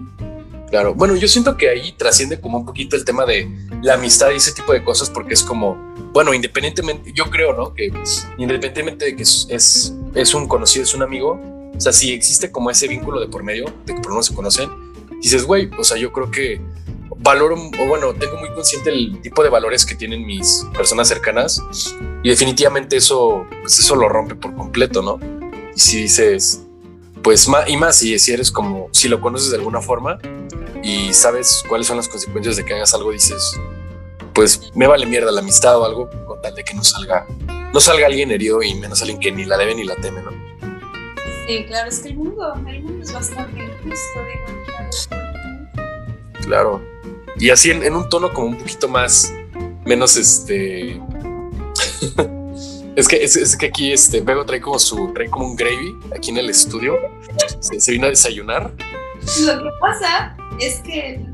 Claro, 0.70 0.94
bueno, 0.94 1.16
yo 1.16 1.28
siento 1.28 1.57
que 1.57 1.70
ahí 1.70 1.92
trasciende 1.92 2.40
como 2.40 2.59
un 2.59 2.66
poquito 2.66 2.94
el 2.94 3.04
tema 3.04 3.24
de 3.24 3.48
la 3.83 3.94
amistad 3.94 4.31
y 4.33 4.37
ese 4.37 4.52
tipo 4.52 4.72
de 4.72 4.85
cosas 4.85 5.09
porque 5.09 5.33
es 5.33 5.42
como, 5.42 5.76
bueno, 6.12 6.35
independientemente, 6.35 7.11
yo 7.14 7.31
creo, 7.31 7.54
¿no? 7.54 7.72
Que 7.72 7.90
independientemente 8.37 9.07
de 9.07 9.16
que 9.16 9.22
es, 9.22 9.46
es, 9.48 9.94
es 10.14 10.35
un 10.35 10.46
conocido, 10.46 10.83
es 10.83 10.94
un 10.94 11.02
amigo, 11.02 11.40
o 11.74 11.81
sea, 11.81 11.92
si 11.92 12.12
existe 12.12 12.50
como 12.50 12.70
ese 12.70 12.87
vínculo 12.87 13.18
de 13.20 13.28
por 13.28 13.42
medio, 13.42 13.64
de 13.87 13.94
que 13.94 14.00
por 14.00 14.12
uno 14.12 14.22
se 14.22 14.35
conocen, 14.35 14.68
dices, 15.22 15.44
güey, 15.44 15.70
o 15.78 15.85
sea, 15.85 15.96
yo 15.96 16.12
creo 16.12 16.31
que 16.31 16.61
valoro, 17.20 17.57
o 17.57 17.87
bueno, 17.87 18.14
tengo 18.14 18.37
muy 18.37 18.50
consciente 18.52 18.90
el 18.90 19.20
tipo 19.22 19.42
de 19.42 19.48
valores 19.48 19.87
que 19.87 19.94
tienen 19.94 20.26
mis 20.26 20.66
personas 20.76 21.09
cercanas 21.09 21.62
y 22.22 22.28
definitivamente 22.28 22.96
eso, 22.96 23.46
pues 23.62 23.78
eso 23.78 23.96
lo 23.96 24.09
rompe 24.09 24.35
por 24.35 24.54
completo, 24.54 25.00
¿no? 25.00 25.18
Y 25.74 25.81
si 25.81 26.02
dices, 26.02 26.62
pues 27.22 27.48
y 27.66 27.76
más 27.76 27.96
si, 27.96 28.18
si 28.18 28.33
eres 28.33 28.50
como, 28.50 28.88
si 28.92 29.09
lo 29.09 29.20
conoces 29.20 29.50
de 29.50 29.57
alguna 29.57 29.81
forma 29.81 30.18
y 30.83 31.12
sabes 31.12 31.62
cuáles 31.68 31.87
son 31.87 31.96
las 31.96 32.09
consecuencias 32.09 32.57
de 32.57 32.64
que 32.64 32.74
hagas 32.74 32.94
algo, 32.94 33.11
dices, 33.11 33.59
pues 34.33 34.70
me 34.74 34.87
vale 34.87 35.07
mierda 35.07 35.31
la 35.33 35.40
amistad 35.40 35.78
o 35.78 35.85
algo, 35.85 36.11
con 36.26 36.40
tal 36.40 36.54
de 36.54 36.64
que 36.64 36.74
no 36.74 36.85
salga, 36.85 37.26
no 37.72 37.81
salga 37.81 38.07
alguien 38.07 38.31
herido 38.31 38.62
y 38.62 38.74
menos 38.74 39.00
alguien 39.02 39.18
que 39.18 39.33
ni 39.33 39.44
la 39.44 39.57
debe 39.57 39.74
ni 39.74 39.85
la 39.85 39.96
teme, 39.96 40.22
¿no? 40.22 40.31
Sí, 41.46 41.64
claro, 41.66 41.88
es 41.88 42.00
que 42.00 42.09
el 42.09 42.16
mundo, 42.16 42.54
el 42.66 42.83
mundo 42.83 43.02
es 43.02 43.12
bastante 43.12 43.62
injusto, 43.62 44.20
digo, 44.24 45.18
Claro. 46.42 46.83
Y 47.38 47.50
así 47.50 47.70
en, 47.70 47.83
en 47.83 47.94
un 47.94 48.09
tono 48.09 48.33
como 48.33 48.48
un 48.48 48.59
poquito 48.59 48.88
más, 48.88 49.33
menos 49.85 50.16
este 50.16 51.00
es 52.98 53.06
que, 53.06 53.22
es, 53.22 53.56
que 53.56 53.66
aquí 53.66 53.92
este 53.92 54.20
Bego 54.20 54.44
trae 54.44 54.61
como 54.61 54.76
su, 54.76 55.12
trae 55.14 55.30
como 55.30 55.46
un 55.46 55.56
gravy 55.56 55.96
aquí 56.16 56.30
en 56.30 56.38
el 56.38 56.50
estudio. 56.50 56.98
Se, 57.61 57.92
vino 57.92 58.06
a 58.06 58.11
desayunar. 58.11 58.72
Lo 59.44 59.62
que 59.62 59.70
pasa 59.80 60.37
es 60.58 60.80
que 60.80 61.24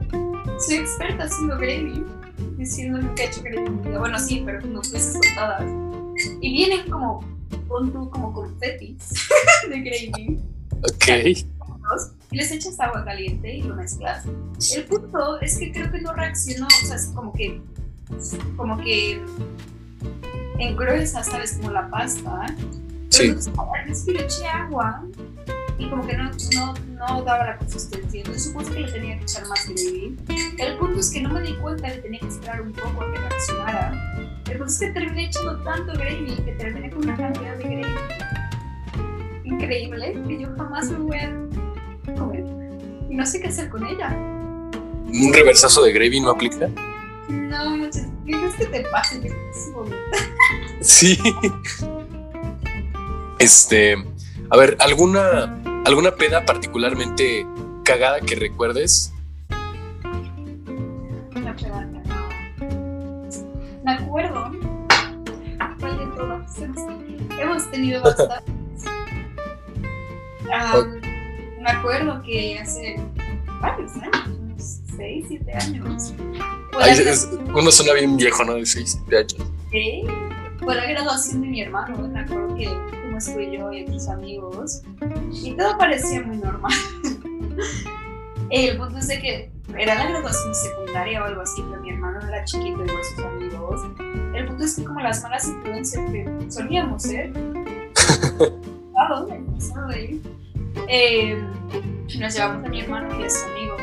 soy 0.59 0.77
experta 0.77 1.25
haciendo 1.25 1.57
gravy. 1.57 2.05
Diciendo 2.59 2.99
nunca 2.99 3.23
he 3.23 3.27
hecho 3.27 3.41
gravy 3.43 3.71
Bueno, 3.99 4.19
sí, 4.19 4.43
pero 4.45 4.63
unas 4.63 4.93
veces 4.93 5.15
contadas. 5.15 5.65
Y 6.43 6.53
vienen 6.53 6.91
como, 6.91 7.25
pon 7.67 7.91
tú, 7.91 8.11
como 8.11 8.35
confetis 8.35 8.99
de 9.71 9.81
gravy. 9.81 10.41
Ok. 10.83 11.47
Y 12.31 12.37
les 12.37 12.53
echas 12.53 12.79
agua 12.79 13.07
caliente 13.07 13.57
y 13.57 13.63
lo 13.63 13.75
mezclas. 13.75 14.27
El 14.75 14.85
punto 14.85 15.41
es 15.41 15.59
que 15.59 15.73
creo 15.73 15.91
que 15.91 16.03
no 16.03 16.13
reaccionó, 16.13 16.67
o 16.67 16.87
sea, 16.87 16.97
es 16.97 17.07
como 17.15 17.33
que, 17.33 17.59
como 18.57 18.77
que 18.83 19.23
engruesa, 20.59 21.23
¿sabes? 21.23 21.59
Como 21.59 21.71
la 21.71 21.89
pasta. 21.89 22.47
Pero 22.47 22.63
sí. 23.11 23.29
entonces, 23.29 24.07
le 24.07 24.23
eché 24.25 24.47
agua 24.47 25.05
y 25.79 25.89
como 25.89 26.07
que 26.07 26.17
no, 26.17 26.31
no, 26.55 26.75
no, 26.89 27.23
daba 27.23 27.47
la 27.47 27.59
consistencia. 27.59 28.21
Entonces 28.21 28.45
supuso 28.45 28.73
que 28.73 28.81
le 28.81 28.93
tenía 28.93 29.19
que 29.19 29.23
echar 29.23 29.47
más 29.49 29.69
gravy. 29.69 30.17
El 30.59 30.79
punto 30.79 31.01
es 31.01 31.11
que 31.11 31.21
no 31.21 31.31
me 31.31 31.43
di 31.43 31.55
cuenta, 31.57 31.89
le 31.89 31.99
tenía 31.99 32.21
que 32.21 32.29
esperar 32.29 32.63
un 32.63 32.73
poco 32.73 33.03
a 33.03 33.13
que 33.13 33.19
reaccionara. 33.19 34.27
El 34.47 34.59
punto 34.59 34.67
es 34.67 34.79
que 34.79 34.91
terminé 34.91 35.27
echando 35.27 35.63
tanto 35.63 35.93
gravy 35.93 36.37
que 36.45 36.53
terminé 36.53 36.91
con 36.91 37.05
una 37.05 37.17
cantidad 37.17 37.57
de 37.57 37.65
gravy 37.65 37.85
increíble 39.45 40.19
que 40.27 40.41
yo 40.41 40.49
jamás 40.57 40.91
me 40.91 40.99
voy 40.99 41.19
a 41.19 42.15
comer. 42.19 42.45
Y 43.09 43.15
no 43.15 43.27
sé 43.27 43.41
qué 43.41 43.49
hacer 43.49 43.69
con 43.69 43.87
ella. 43.87 44.11
un 44.11 45.33
reversazo 45.33 45.83
de 45.83 45.93
Gravy 45.93 46.21
no 46.21 46.31
aplica. 46.31 46.69
No, 47.29 47.77
no 47.77 47.93
sé, 47.93 48.09
¿qué 48.27 48.33
crees 48.33 48.55
que 48.55 48.67
te 48.67 48.81
pase? 48.91 49.33
Sí. 50.81 51.19
Este, 53.39 53.97
a 54.51 54.57
ver, 54.57 54.77
¿alguna, 54.81 55.61
alguna 55.85 56.13
peda 56.13 56.45
particularmente 56.45 57.47
cagada 57.85 58.21
que 58.21 58.35
recuerdes? 58.37 59.13
Una 61.35 61.55
peda 61.57 61.89
cagada. 61.93 62.29
Me 63.85 63.93
acuerdo. 63.93 64.51
¿Cuál 65.81 65.99
de 65.99 66.07
todas? 66.17 66.59
Hemos 67.39 67.71
tenido 67.71 68.03
bastantes. 68.05 68.85
Ah, 70.53 70.83
me 71.61 71.71
acuerdo 71.71 72.23
que 72.23 72.59
hace 72.59 72.97
varios 73.61 73.93
años, 73.97 74.29
unos 74.39 74.81
6, 74.97 75.25
7 75.29 75.53
años. 75.55 76.15
Fue 76.75 76.83
la 76.87 76.93
Ay, 76.93 76.99
es- 77.09 77.29
uno 77.55 77.71
suena 77.71 77.93
bien 77.95 78.17
viejo, 78.17 78.45
¿no? 78.45 78.55
De 78.55 78.67
6, 78.67 79.01
7 79.09 79.19
años. 79.19 79.51
Sí, 79.71 80.05
fue 80.63 80.75
la 80.75 80.87
graduación 80.87 81.41
de 81.43 81.49
mi 81.49 81.61
hermano. 81.63 81.97
Me 82.09 82.21
acuerdo 82.21 82.55
que 82.57 82.67
tú 82.67 83.41
y 83.41 83.57
yo 83.57 83.73
y 83.73 83.85
otros 83.85 84.09
amigos. 84.09 84.83
Y 85.33 85.53
todo 85.53 85.79
parecía 85.79 86.23
muy 86.23 86.37
normal. 86.37 86.73
El 88.51 88.77
punto 88.77 88.99
es 88.99 89.09
de 89.09 89.21
que 89.21 89.51
era 89.77 89.95
la 89.95 90.09
graduación 90.11 90.55
secundaria 90.55 91.23
o 91.23 91.27
algo 91.27 91.41
así, 91.41 91.63
pero 91.69 91.81
mi 91.81 91.91
hermano 91.91 92.21
era 92.29 92.45
chiquito 92.45 92.85
y 92.85 92.89
con 92.89 93.05
sus 93.05 93.19
amigos. 93.25 93.81
El 94.35 94.47
punto 94.47 94.65
es 94.65 94.77
que, 94.77 94.85
como 94.85 95.01
las 95.01 95.23
malas 95.23 95.49
influencias 95.49 96.11
que 96.11 96.29
solíamos 96.51 97.03
ser, 97.03 97.33
de 99.89 100.21
eh, 100.89 101.43
nos 102.19 102.35
llevamos 102.35 102.65
a 102.65 102.69
mi 102.69 102.81
hermano 102.81 103.21
y 103.21 103.25
a 103.25 103.31
su 103.31 103.45
amigo, 103.45 103.77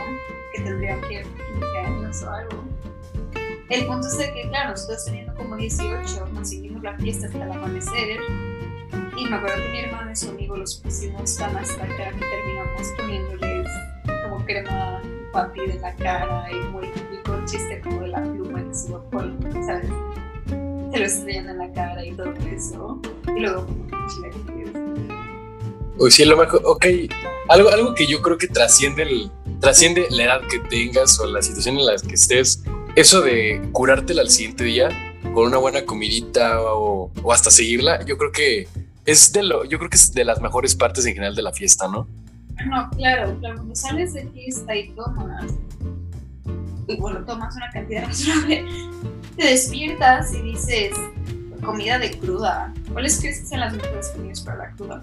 que 0.54 0.62
tendrían 0.62 1.02
que 1.02 1.24
15 1.60 1.78
años 1.78 2.24
o 2.24 2.30
algo. 2.30 2.64
El 3.72 3.86
punto 3.86 4.06
es 4.06 4.18
de 4.18 4.34
que, 4.34 4.50
claro, 4.50 4.72
nosotros 4.72 5.06
teniendo 5.06 5.34
como 5.34 5.56
18, 5.56 6.26
nos 6.34 6.50
seguimos 6.50 6.84
la 6.84 6.98
fiesta 6.98 7.28
hasta 7.28 7.42
el 7.42 7.52
amanecer. 7.54 8.20
Y 9.16 9.26
me 9.30 9.36
acuerdo 9.38 9.64
que 9.64 9.70
mi 9.70 9.80
hermano 9.80 10.12
y 10.12 10.16
su 10.18 10.28
amigo 10.28 10.58
los 10.58 10.76
pusimos 10.76 11.38
tan 11.38 11.56
hasta 11.56 11.82
acá 11.82 12.12
que 12.12 12.20
terminamos 12.20 12.88
poniéndoles 12.98 13.72
como 14.24 14.46
crema 14.46 15.02
papi 15.32 15.62
de 15.62 15.80
la 15.80 15.96
cara 15.96 16.52
y 16.52 16.56
muy 16.68 16.92
típico 16.92 17.34
chiste 17.46 17.80
como 17.80 18.02
de 18.02 18.08
la 18.10 18.22
pluma 18.22 18.60
que 18.60 18.92
lo 18.92 19.10
ponen, 19.10 19.66
¿sabes? 19.66 19.90
Se 20.92 21.00
lo 21.00 21.06
estrellan 21.06 21.50
en 21.52 21.58
la 21.58 21.72
cara 21.72 22.06
y 22.06 22.12
todo 22.12 22.34
eso. 22.54 23.00
Y 23.38 23.40
luego 23.40 23.66
como 23.68 23.88
chilaquiles. 24.10 24.76
Uy, 25.98 26.12
sí, 26.12 26.26
lo 26.26 26.36
mejor. 26.36 26.62
Ok, 26.66 26.86
algo, 27.48 27.70
algo 27.70 27.96
que 27.96 28.06
yo 28.06 28.22
creo 28.22 28.38
que 28.38 28.48
trasciende, 28.50 29.04
el, 29.04 29.32
trasciende 29.62 30.08
la 30.10 30.24
edad 30.26 30.42
que 30.50 30.60
tengas 30.60 31.18
o 31.22 31.26
la 31.26 31.42
situación 31.42 31.78
en 31.78 31.86
la 31.86 31.96
que 31.96 32.16
estés. 32.16 32.62
Eso 32.96 33.22
de 33.22 33.62
curártela 33.72 34.22
al 34.22 34.30
siguiente 34.30 34.64
día 34.66 34.90
con 35.34 35.48
una 35.48 35.58
buena 35.58 35.86
comidita 35.86 36.62
o, 36.62 37.12
o 37.24 37.32
hasta 37.32 37.50
seguirla, 37.52 38.04
yo 38.06 38.18
creo 38.18 38.32
que 38.32 38.68
es 39.06 39.32
de 39.32 39.44
lo, 39.44 39.64
yo 39.66 39.78
creo 39.78 39.90
que 39.90 39.96
es 39.98 40.14
de 40.14 40.26
las 40.26 40.42
mejores 40.42 40.76
partes 40.76 41.06
en 41.06 41.14
general 41.14 41.36
de 41.36 41.42
la 41.42 41.54
fiesta, 41.54 41.88
¿no? 41.88 42.08
No, 42.68 42.90
claro, 42.98 43.36
claro, 43.40 43.56
cuando 43.56 43.76
sales 43.76 44.14
de 44.14 44.28
fiesta 44.28 44.76
y 44.76 44.90
tomas, 44.92 45.46
y 46.88 46.96
bueno, 46.98 47.24
tomas 47.26 47.56
una 47.56 47.70
cantidad 47.72 48.06
razonable, 48.08 48.66
te 49.38 49.46
despiertas 49.46 50.34
y 50.34 50.42
dices, 50.42 50.92
comida 51.64 51.98
de 51.98 52.12
cruda. 52.20 52.74
¿Cuáles 52.92 53.20
crees 53.20 53.40
que 53.40 53.46
sean 53.48 53.62
las 53.62 53.74
mejores 53.74 54.10
comidas 54.10 54.42
para 54.42 54.58
la 54.58 54.72
cruda? 54.72 55.02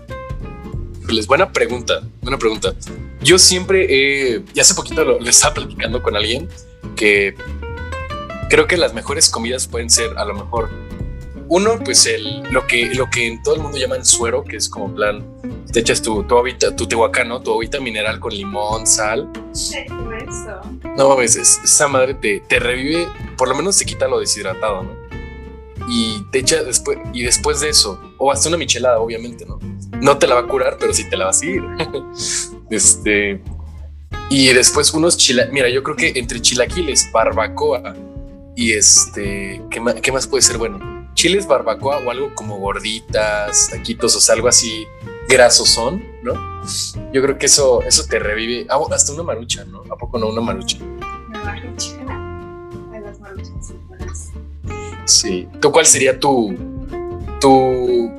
Pues 1.09 1.27
buena 1.27 1.51
pregunta, 1.51 2.03
buena 2.23 2.37
pregunta. 2.39 2.75
Yo 3.23 3.39
siempre, 3.39 3.87
he- 3.89 4.45
y 4.55 4.61
hace 4.61 4.75
poquito 4.75 5.05
lo, 5.05 5.19
lo 5.19 5.31
estaba 5.31 5.55
platicando 5.55 6.03
con 6.03 6.15
alguien, 6.17 6.49
que 6.97 7.35
creo 8.49 8.67
que 8.67 8.77
las 8.77 8.95
mejores 8.95 9.29
comidas 9.31 9.67
pueden 9.67 9.91
ser 9.91 10.17
a 10.19 10.25
lo 10.25 10.35
mejor, 10.35 10.71
uno, 11.51 11.79
pues 11.83 12.05
el, 12.07 12.43
lo, 12.51 12.67
que, 12.67 12.95
lo 12.95 13.09
que 13.09 13.27
en 13.27 13.43
todo 13.43 13.55
el 13.55 13.63
mundo 13.63 13.79
llaman 13.79 14.05
suero, 14.05 14.45
que 14.45 14.57
es 14.57 14.69
como 14.69 14.95
plan, 14.95 15.25
te 15.73 15.81
echas 15.81 16.03
tu, 16.03 16.23
tu, 16.25 16.37
agüita, 16.37 16.77
tu 16.77 16.87
tehuacán, 16.87 17.29
¿no? 17.29 17.41
Tu 17.41 17.51
agüita 17.51 17.81
mineral 17.81 18.21
con 18.21 18.35
limón, 18.35 18.87
sal. 18.87 19.31
Eso. 19.53 20.61
No 20.97 21.09
mames, 21.09 21.37
es- 21.37 21.59
esa 21.65 21.89
madre 21.89 22.13
te, 22.15 22.41
te 22.41 22.59
revive, 22.59 23.09
por 23.39 23.49
lo 23.49 23.55
menos 23.55 23.79
te 23.79 23.87
quita 23.87 24.07
lo 24.09 24.21
deshidratado, 24.21 24.83
¿no? 24.83 24.91
Y 25.89 26.23
te 26.33 26.41
echa 26.41 26.63
después, 26.63 26.99
y 27.15 27.23
después 27.23 27.61
de 27.61 27.71
eso, 27.71 27.99
o 28.19 28.31
hasta 28.31 28.49
una 28.51 28.59
michelada, 28.59 28.99
obviamente, 28.99 29.47
¿no? 29.47 29.59
No 30.03 30.19
te 30.19 30.27
la 30.27 30.35
va 30.35 30.41
a 30.43 30.47
curar, 30.47 30.77
pero 30.79 30.93
sí 30.93 31.09
te 31.09 31.17
la 31.17 31.25
va 31.25 31.31
a 31.31 31.35
seguir. 31.35 31.63
este. 32.71 33.41
Y 34.31 34.53
después 34.53 34.93
unos 34.93 35.17
chilaquiles. 35.17 35.53
Mira, 35.55 35.69
yo 35.71 35.83
creo 35.83 35.97
que 35.97 36.13
entre 36.19 36.41
chilaquiles, 36.43 37.11
barbacoa 37.11 37.95
y 38.59 38.73
este. 38.73 39.63
¿qué 39.71 39.79
más, 39.79 39.95
qué 39.95 40.11
más 40.11 40.27
puede 40.27 40.43
ser 40.43 40.59
bueno? 40.59 41.09
Chiles, 41.15 41.47
barbacoa 41.47 41.99
o 41.99 42.11
algo 42.11 42.35
como 42.35 42.59
gorditas, 42.59 43.69
taquitos, 43.71 44.17
o 44.17 44.21
sea, 44.21 44.35
algo 44.35 44.49
así 44.49 44.85
grasosón, 45.29 46.05
¿no? 46.25 46.35
Yo 47.13 47.23
creo 47.23 47.39
que 47.39 47.47
eso, 47.47 47.83
eso 47.83 48.05
te 48.07 48.19
revive. 48.19 48.67
Ah, 48.69 48.81
hasta 48.91 49.13
una 49.13 49.23
marucha, 49.23 49.65
¿no? 49.65 49.85
¿A 49.89 49.97
poco 49.97 50.19
no 50.19 50.29
una 50.31 50.41
marucha? 50.41 50.77
Me 50.81 51.39
marucha. 51.39 51.93
Ay, 52.93 53.01
las 53.01 53.21
maruchas 53.21 53.69
son 53.69 53.87
buenas. 53.87 54.31
Sí. 55.05 55.49
¿Tú 55.61 55.71
cuál 55.71 55.87
sería 55.87 56.19
tu, 56.19 56.53
tu, 57.41 58.11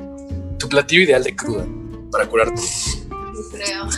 tu 0.58 0.70
platillo 0.70 1.02
ideal 1.02 1.22
de 1.22 1.36
cruda 1.36 1.66
para 2.14 2.26
curarte? 2.26 2.62
Yo 3.10 3.50
creo. 3.52 3.90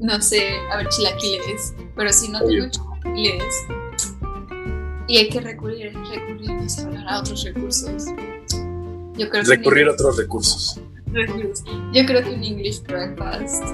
No 0.00 0.22
sé, 0.22 0.56
a 0.72 0.78
ver, 0.78 0.88
chilaquiles. 0.88 1.74
Pero 1.94 2.12
si 2.14 2.30
no 2.30 2.38
Obvio. 2.38 2.70
tengo 2.70 2.94
chilaquiles 3.02 3.54
y 5.08 5.16
hay 5.16 5.28
que 5.30 5.40
recurrir, 5.40 5.92
recurrir, 5.94 6.50
a 7.08 7.20
otros 7.20 7.42
recursos. 7.44 8.04
Yo 9.16 9.28
creo 9.28 9.42
que 9.42 9.48
Recurrir 9.48 9.88
a 9.88 9.92
otros 9.92 10.18
recursos. 10.18 10.80
recursos. 11.12 11.64
Yo 11.92 12.04
creo 12.06 12.22
que 12.22 12.30
un 12.30 12.44
English 12.44 12.82
breakfast. 12.82 13.64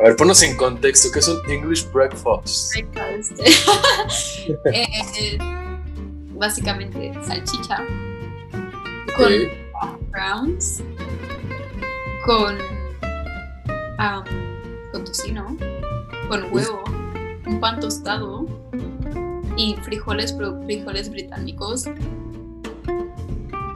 A 0.00 0.02
ver, 0.02 0.16
ponnos 0.16 0.42
en 0.42 0.56
contexto, 0.56 1.08
¿qué 1.12 1.20
es 1.20 1.28
un 1.28 1.38
English 1.48 1.90
breakfast? 1.92 2.74
Breakfast. 2.74 3.40
Eh, 4.74 5.38
básicamente 6.34 7.12
salchicha 7.26 7.78
con 9.16 9.32
browns, 10.10 10.82
con, 12.26 12.58
am, 13.96 14.24
con 14.92 15.04
tocino, 15.04 15.56
con 16.28 16.52
huevo, 16.52 16.84
un 17.46 17.58
pan 17.60 17.80
tostado 17.80 18.46
y 19.56 19.76
frijoles, 19.82 20.34
frijoles 20.64 21.10
británicos. 21.10 21.84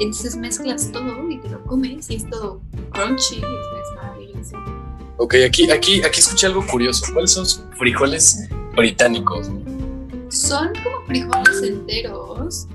Entonces 0.00 0.36
mezclas 0.36 0.92
todo 0.92 1.28
y 1.28 1.38
te 1.38 1.48
lo 1.48 1.62
comes 1.64 2.08
y 2.10 2.16
es 2.16 2.30
todo 2.30 2.60
crunchy, 2.92 3.36
es, 3.36 3.42
es 3.42 3.96
maravilloso. 3.96 4.56
Ok, 5.16 5.34
aquí, 5.46 5.70
aquí, 5.70 6.02
aquí 6.02 6.20
escuché 6.20 6.46
algo 6.46 6.64
curioso. 6.66 7.06
¿Cuáles 7.12 7.32
son 7.32 7.42
los 7.42 7.64
frijoles 7.76 8.48
británicos? 8.76 9.50
Son 10.28 10.72
como 10.84 11.04
frijoles 11.06 11.62
enteros, 11.62 12.68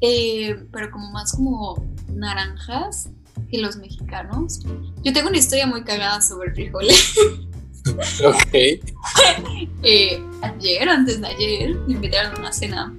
eh, 0.00 0.56
pero 0.72 0.90
como 0.90 1.12
más 1.12 1.32
como 1.32 1.86
naranjas 2.12 3.10
que 3.50 3.58
los 3.58 3.76
mexicanos. 3.76 4.60
Yo 5.04 5.12
tengo 5.12 5.28
una 5.28 5.38
historia 5.38 5.66
muy 5.66 5.84
cagada 5.84 6.20
sobre 6.20 6.52
frijoles. 6.52 7.14
Ok. 7.86 8.54
Eh, 9.86 10.18
ayer, 10.40 10.88
antes 10.88 11.20
de 11.20 11.26
ayer, 11.26 11.74
me 11.86 11.92
invitaron 11.92 12.34
a 12.34 12.40
una 12.40 12.52
cena 12.52 12.94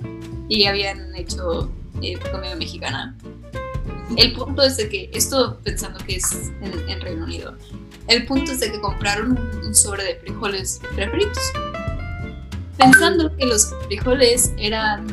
y 0.47 0.65
habían 0.65 1.15
hecho 1.15 1.71
eh, 2.03 2.15
comida 2.31 2.55
mexicana. 2.55 3.17
El 4.15 4.33
punto 4.33 4.61
es 4.61 4.77
de 4.77 4.87
que, 4.87 5.09
esto 5.11 5.59
pensando 5.63 5.97
que 6.05 6.17
es 6.17 6.51
en, 6.61 6.87
en 6.87 7.01
Reino 7.01 7.23
Unido, 7.23 7.57
el 8.07 8.27
punto 8.27 8.51
es 8.51 8.59
de 8.59 8.71
que 8.71 8.79
compraron 8.79 9.31
un, 9.31 9.65
un 9.65 9.73
sobre 9.73 10.03
de 10.03 10.15
frijoles 10.17 10.79
prefritos. 10.93 11.41
Pensando 12.77 13.35
que 13.35 13.47
los 13.47 13.73
frijoles 13.87 14.53
eran, 14.59 15.07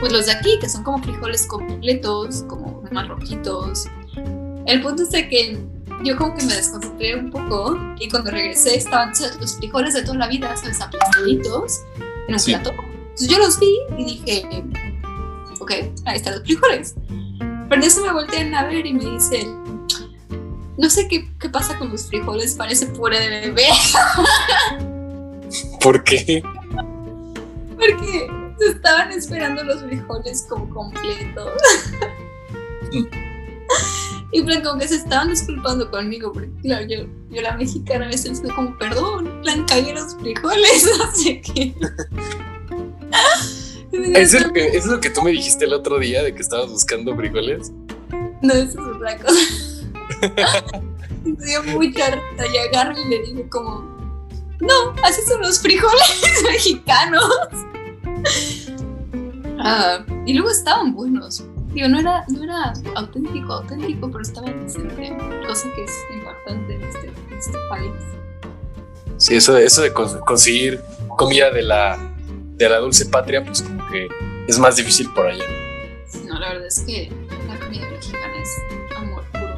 pues 0.00 0.10
los 0.10 0.24
de 0.24 0.32
aquí, 0.32 0.58
que 0.58 0.70
son 0.70 0.84
como 0.84 1.02
frijoles 1.02 1.44
completos, 1.46 2.44
como 2.48 2.82
más 2.90 3.08
rojitos. 3.08 3.84
El 4.66 4.80
punto 4.80 5.02
es 5.02 5.10
de 5.10 5.28
que 5.28 5.58
yo 6.04 6.16
como 6.16 6.34
que 6.34 6.44
me 6.44 6.54
desconcentré 6.54 7.16
un 7.16 7.30
poco 7.30 7.76
y 7.98 8.08
cuando 8.08 8.30
regresé 8.30 8.76
estaban 8.76 9.12
los 9.40 9.56
frijoles 9.56 9.94
de 9.94 10.02
toda 10.02 10.18
la 10.18 10.28
vida, 10.28 10.56
¿sabes? 10.56 10.80
Aplastaditos 10.80 11.80
en 12.28 12.34
un 12.34 12.40
Sí. 12.40 12.52
plato. 12.52 12.70
Entonces 12.70 13.28
yo 13.28 13.38
los 13.38 13.58
vi 13.58 13.78
y 13.98 14.04
dije, 14.04 14.48
ok, 15.60 15.72
ahí 16.06 16.16
están 16.16 16.34
los 16.34 16.42
frijoles. 16.42 16.94
Pero 17.68 17.82
en 17.82 17.82
eso 17.82 18.04
me 18.04 18.12
voltean 18.12 18.54
a 18.54 18.66
ver 18.66 18.86
y 18.86 18.94
me 18.94 19.04
dicen, 19.04 19.58
no 20.78 20.88
sé 20.88 21.08
qué, 21.08 21.28
qué 21.40 21.48
pasa 21.48 21.76
con 21.78 21.90
los 21.90 22.06
frijoles, 22.06 22.54
parece 22.54 22.86
puré 22.86 23.18
de 23.20 23.28
bebé. 23.40 23.66
¿Por 25.82 26.04
qué? 26.04 26.42
Porque 27.76 28.30
se 28.58 28.66
estaban 28.72 29.10
esperando 29.12 29.62
los 29.64 29.82
frijoles 29.82 30.46
como 30.48 30.68
completos. 30.72 31.52
Y 34.30 34.42
plan, 34.42 34.62
como 34.62 34.78
que 34.78 34.88
se 34.88 34.96
estaban 34.96 35.30
disculpando 35.30 35.90
conmigo, 35.90 36.32
porque 36.32 36.50
claro, 36.62 36.86
yo, 36.86 37.06
yo 37.30 37.40
la 37.40 37.56
mexicana 37.56 38.06
a 38.06 38.08
veces 38.08 38.32
estoy 38.32 38.50
como, 38.50 38.76
perdón, 38.76 39.40
plan, 39.42 39.64
cagué 39.64 39.94
los 39.94 40.14
frijoles, 40.16 40.90
no 40.98 41.14
sé 41.14 41.40
qué. 41.40 41.74
¿Eso 43.92 44.36
es, 44.38 44.46
lo 44.46 44.52
que, 44.52 44.66
¿Eso 44.66 44.78
es 44.78 44.86
lo 44.86 45.00
que 45.00 45.10
tú 45.10 45.22
me 45.22 45.30
dijiste 45.30 45.64
el 45.64 45.72
otro 45.72 45.98
día 45.98 46.22
de 46.22 46.34
que 46.34 46.42
estabas 46.42 46.70
buscando 46.70 47.16
frijoles? 47.16 47.72
No, 48.42 48.52
eso 48.52 48.78
es 48.80 48.96
otra 48.96 49.16
cosa. 49.16 49.40
me 51.24 51.46
dio 51.46 51.62
mucha 51.64 52.10
risa 52.10 52.46
y 52.52 52.58
agarro 52.58 52.98
y 52.98 53.08
le 53.08 53.22
digo 53.22 53.48
como, 53.48 53.98
no, 54.60 54.92
así 55.02 55.22
son 55.22 55.40
los 55.40 55.60
frijoles 55.60 56.44
mexicanos. 56.44 57.24
Ah, 59.58 60.04
y 60.26 60.34
luego 60.34 60.50
estaban 60.50 60.94
buenos. 60.94 61.44
Digo, 61.72 61.88
no 61.88 62.00
era, 62.00 62.24
no 62.28 62.42
era 62.42 62.72
auténtico, 62.94 63.52
auténtico, 63.52 64.10
pero 64.10 64.22
estaba 64.22 64.50
decente, 64.50 65.16
cosa 65.46 65.68
que 65.74 65.84
es 65.84 65.92
importante 66.14 66.74
en 66.74 66.82
este, 66.82 67.06
en 67.08 67.38
este 67.38 67.58
país. 67.68 67.92
Sí, 69.18 69.34
eso, 69.34 69.56
eso 69.56 69.82
de 69.82 69.92
conseguir 69.92 70.80
comida 71.16 71.50
de 71.50 71.62
la, 71.62 71.98
de 72.54 72.68
la 72.68 72.78
dulce 72.78 73.06
patria, 73.06 73.44
pues 73.44 73.62
como 73.62 73.86
que 73.90 74.08
es 74.46 74.58
más 74.58 74.76
difícil 74.76 75.12
por 75.12 75.26
allá. 75.26 75.44
No, 76.24 76.38
la 76.38 76.48
verdad 76.50 76.66
es 76.66 76.80
que 76.80 77.12
la 77.46 77.58
comida 77.58 77.86
mexicana 77.90 78.34
es 78.40 78.48
amor 78.96 79.24
puro. 79.32 79.56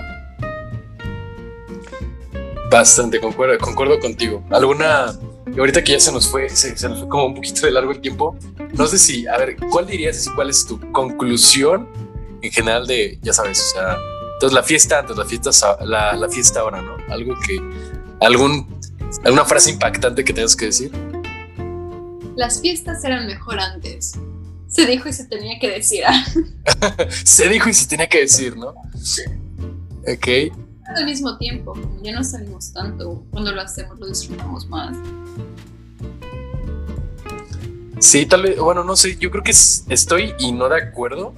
Bastante, 2.71 3.21
concuerdo, 3.21 3.57
concuerdo 3.59 4.01
contigo. 4.01 4.43
¿Alguna 4.51 5.13
ahorita 5.59 5.83
que 5.83 5.93
ya 5.93 6.01
se 6.01 6.13
nos 6.13 6.29
fue, 6.29 6.49
se, 6.49 6.71
nos 6.89 7.01
fue 7.01 7.09
como 7.09 7.27
un 7.27 7.35
poquito 7.35 7.67
de 7.67 7.73
largo 7.73 7.93
el 7.93 8.01
tiempo, 8.01 8.37
no 8.75 8.87
sé 8.87 8.99
si, 8.99 9.27
a 9.27 9.37
ver, 9.37 9.57
¿cuál 9.71 9.87
dirías 9.87 10.27
y 10.27 10.31
cuál 10.31 10.51
es 10.51 10.65
tu 10.65 10.81
conclusión 10.93 11.89
en 12.43 12.51
general 12.51 12.87
de, 12.87 13.19
ya 13.23 13.33
sabes, 13.33 13.61
o 13.61 13.75
sea, 13.75 13.99
entonces 14.35 14.55
la 14.55 14.63
fiesta 14.63 14.99
antes, 14.99 15.17
la 15.17 15.25
fiesta, 15.25 15.51
la, 15.85 16.15
la 16.15 16.29
fiesta 16.29 16.61
ahora, 16.61 16.81
¿no? 16.81 16.97
Algo 17.09 17.35
que, 17.47 17.61
algún, 18.21 18.67
alguna 19.25 19.45
frase 19.45 19.71
impactante 19.71 20.25
que 20.25 20.33
tengas 20.33 20.57
que 20.57 20.67
decir. 20.67 20.93
Las 22.37 22.61
fiestas 22.61 23.05
eran 23.05 23.27
mejor 23.27 23.61
antes. 23.61 24.15
Se 24.67 24.87
dijo 24.87 25.09
y 25.09 25.13
se 25.13 25.25
tenía 25.27 25.59
que 25.59 25.69
decir. 25.69 26.05
se 27.25 27.49
dijo 27.49 27.69
y 27.69 27.75
se 27.75 27.87
tenía 27.87 28.09
que 28.09 28.21
decir, 28.21 28.57
¿no? 28.57 28.69
Ok. 30.07 30.55
Al 30.97 31.05
mismo 31.05 31.39
tiempo, 31.39 31.75
ya 32.03 32.13
no 32.13 32.25
salimos 32.25 32.73
tanto, 32.73 33.25
cuando 33.31 33.53
lo 33.53 33.61
hacemos 33.61 33.99
lo 33.99 34.07
disfrutamos 34.07 34.69
más. 34.69 34.97
Sí, 38.01 38.27
tal 38.27 38.43
vez, 38.43 38.59
bueno, 38.59 38.83
no 38.83 38.97
sé, 38.97 39.17
yo 39.19 39.31
creo 39.31 39.45
que 39.45 39.51
estoy 39.51 40.35
y 40.39 40.53
no 40.53 40.69
de 40.69 40.83
acuerdo. 40.83 41.35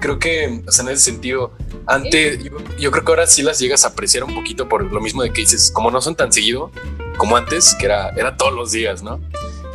Creo 0.00 0.18
que, 0.18 0.62
o 0.66 0.72
sea, 0.72 0.84
en 0.84 0.92
ese 0.92 1.02
sentido, 1.02 1.52
antes, 1.86 2.42
yo, 2.78 2.90
creo 2.90 3.04
que 3.04 3.12
ahora 3.12 3.26
sí 3.26 3.42
las 3.42 3.58
llegas 3.58 3.84
a 3.84 3.88
apreciar 3.88 4.24
un 4.24 4.34
poquito 4.34 4.68
por 4.68 4.82
lo 4.90 5.00
mismo 5.00 5.22
de 5.22 5.30
que 5.32 5.42
dices, 5.42 5.70
como 5.70 5.90
no 5.90 6.00
son 6.00 6.14
tan 6.16 6.32
seguido 6.32 6.70
como 7.18 7.36
antes, 7.36 7.74
que 7.74 7.84
era, 7.84 8.08
era 8.10 8.36
todos 8.38 8.54
los 8.54 8.72
días, 8.72 9.02
¿no? 9.02 9.20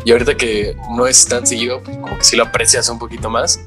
Y 0.04 0.12
ahorita 0.12 0.36
que 0.36 0.76
no 0.96 1.06
es 1.06 1.28
tan 1.28 1.46
seguido, 1.46 1.82
pues 1.84 1.98
como 1.98 2.18
que 2.18 2.24
sí 2.24 2.36
lo 2.36 2.44
aprecias 2.44 2.90
un 2.90 2.98
poquito 2.98 3.30
más. 3.30 3.60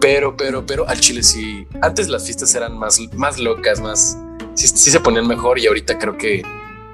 Pero, 0.00 0.36
pero, 0.36 0.64
pero 0.64 0.88
al 0.88 0.98
chile 1.00 1.22
sí, 1.22 1.66
antes 1.82 2.08
las 2.08 2.24
fiestas 2.24 2.54
eran 2.54 2.78
más, 2.78 2.98
más 3.14 3.38
locas, 3.38 3.80
más, 3.80 4.16
sí, 4.58 4.68
sí 4.68 4.90
se 4.90 5.00
ponían 5.00 5.26
mejor 5.26 5.58
y 5.58 5.66
ahorita 5.66 5.98
creo 5.98 6.18
que, 6.18 6.42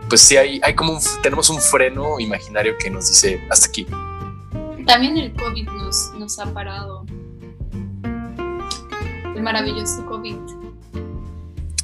pues 0.09 0.21
sí 0.21 0.37
hay, 0.37 0.61
hay 0.63 0.75
como 0.75 0.93
un, 0.93 1.01
tenemos 1.23 1.49
un 1.49 1.61
freno 1.61 2.21
imaginario 2.21 2.77
que 2.79 2.91
nos 2.91 3.09
dice 3.09 3.41
hasta 3.51 3.67
aquí. 3.67 3.87
También 4.87 5.17
el 5.17 5.33
COVID 5.33 5.67
nos, 5.69 6.13
nos 6.19 6.39
ha 6.39 6.53
parado. 6.53 7.07
El 9.35 9.43
maravilloso 9.43 10.05
COVID. 10.07 10.37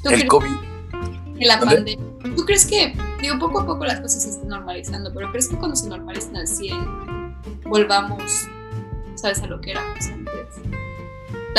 El 0.04 0.28
COVID. 0.28 0.56
la 1.40 1.58
pandemia. 1.58 1.98
¿Tú 2.36 2.44
crees 2.44 2.66
que, 2.66 2.94
digo, 3.22 3.38
poco 3.38 3.60
a 3.60 3.66
poco 3.66 3.84
las 3.86 4.00
cosas 4.00 4.22
se 4.22 4.30
están 4.30 4.48
normalizando, 4.48 5.12
pero 5.14 5.30
crees 5.30 5.48
que 5.48 5.56
cuando 5.56 5.74
se 5.74 5.88
normalicen 5.88 6.36
al 6.36 6.46
100 6.46 7.62
volvamos, 7.64 8.46
¿sabes? 9.14 9.40
A 9.40 9.46
lo 9.46 9.60
que 9.60 9.70
éramos 9.70 10.06
antes? 10.06 10.60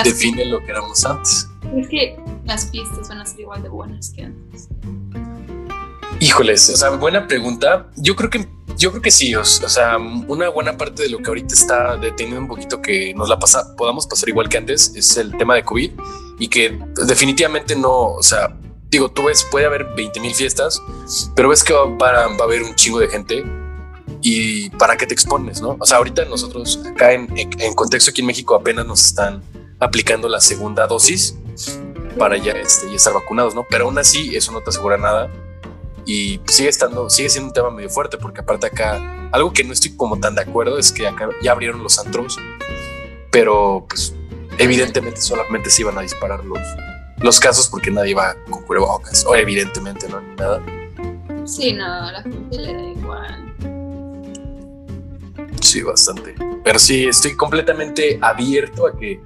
Define 0.03 0.45
lo 0.45 0.59
que 0.59 0.71
éramos 0.71 1.03
antes. 1.03 1.49
¿Crees 1.71 1.89
que 1.89 2.19
las 2.45 2.69
fiestas 2.69 3.09
van 3.09 3.19
a 3.19 3.25
ser 3.25 3.41
igual 3.41 3.63
de 3.63 3.69
buenas 3.69 4.11
que 4.11 4.23
antes? 4.23 4.69
Híjoles, 6.19 6.69
o 6.69 6.77
sea, 6.77 6.89
buena 6.91 7.27
pregunta. 7.27 7.89
Yo 7.97 8.15
creo 8.15 8.29
que 8.29 8.47
yo 8.77 8.89
creo 8.91 9.01
que 9.01 9.11
sí, 9.11 9.35
o, 9.35 9.43
sea, 9.43 9.97
una 9.97 10.49
buena 10.49 10.77
parte 10.77 11.03
de 11.03 11.09
lo 11.09 11.19
que 11.19 11.27
ahorita 11.27 11.53
está 11.53 11.97
deteniendo 11.97 12.41
un 12.41 12.47
poquito 12.47 12.81
que 12.81 13.13
nos 13.13 13.29
la 13.29 13.37
pasa, 13.37 13.75
podamos 13.75 14.07
pasar 14.07 14.29
igual 14.29 14.49
que 14.49 14.57
antes 14.57 14.93
es 14.95 15.17
el 15.17 15.37
tema 15.37 15.55
de 15.55 15.63
COVID 15.63 15.91
y 16.39 16.47
que 16.47 16.79
definitivamente 17.05 17.75
no, 17.75 18.13
o 18.13 18.23
sea, 18.23 18.57
digo, 18.89 19.11
tú 19.11 19.25
ves, 19.25 19.45
puede 19.51 19.65
haber 19.65 19.85
20 19.95 20.19
mil 20.19 20.33
fiestas, 20.33 20.81
pero 21.35 21.49
ves 21.49 21.63
que 21.63 21.73
va, 21.73 21.85
va, 21.85 22.23
a 22.23 22.43
haber 22.43 22.63
un 22.63 22.73
chingo 22.75 22.99
de 22.99 23.07
gente 23.09 23.43
y 24.21 24.69
para 24.71 24.97
qué 24.97 25.05
te 25.05 25.13
expones, 25.13 25.61
¿no? 25.61 25.77
O 25.79 25.85
sea, 25.85 25.97
ahorita 25.97 26.25
nosotros 26.25 26.79
acá 26.85 27.13
en, 27.13 27.27
en 27.37 27.73
contexto 27.73 28.09
aquí 28.11 28.21
en 28.21 28.27
México 28.27 28.55
apenas 28.55 28.85
nos 28.85 29.05
están 29.05 29.43
aplicando 29.79 30.27
la 30.27 30.41
segunda 30.41 30.87
dosis 30.87 31.35
para 32.17 32.37
ya, 32.37 32.53
este, 32.53 32.89
ya 32.89 32.95
estar 32.95 33.13
vacunados, 33.13 33.55
¿no? 33.55 33.65
Pero 33.69 33.85
aún 33.85 33.97
así 33.97 34.35
eso 34.35 34.51
no 34.51 34.61
te 34.61 34.69
asegura 34.69 34.97
nada 34.97 35.29
y 36.05 36.41
sigue 36.47 36.69
estando, 36.69 37.09
sigue 37.09 37.29
siendo 37.29 37.49
un 37.49 37.53
tema 37.53 37.69
medio 37.69 37.89
fuerte 37.89 38.17
porque 38.17 38.41
aparte 38.41 38.67
acá, 38.67 39.29
algo 39.31 39.53
que 39.53 39.63
no 39.63 39.73
estoy 39.73 39.95
como 39.95 40.19
tan 40.19 40.35
de 40.35 40.41
acuerdo 40.41 40.77
es 40.77 40.91
que 40.91 41.07
acá 41.07 41.29
ya 41.41 41.51
abrieron 41.51 41.83
los 41.83 41.99
antros, 41.99 42.37
pero 43.29 43.85
pues 43.87 44.13
evidentemente 44.57 45.21
solamente 45.21 45.69
se 45.69 45.81
iban 45.81 45.97
a 45.97 46.01
disparar 46.01 46.43
los, 46.45 46.59
los 47.19 47.39
casos 47.39 47.67
porque 47.69 47.91
nadie 47.91 48.13
va 48.15 48.35
con 48.49 48.63
cubrebocas, 48.63 49.25
o 49.25 49.35
evidentemente 49.35 50.07
no, 50.09 50.21
ni 50.21 50.35
nada. 50.35 50.61
Sí, 51.45 51.73
no, 51.73 51.85
a 51.85 52.11
la 52.11 52.23
gente 52.23 52.57
le 52.57 52.73
da 52.73 52.81
igual. 52.81 53.55
Sí, 55.61 55.81
bastante. 55.81 56.35
Pero 56.63 56.79
sí, 56.79 57.05
estoy 57.05 57.35
completamente 57.35 58.17
abierto 58.21 58.87
a 58.87 58.97
que 58.97 59.21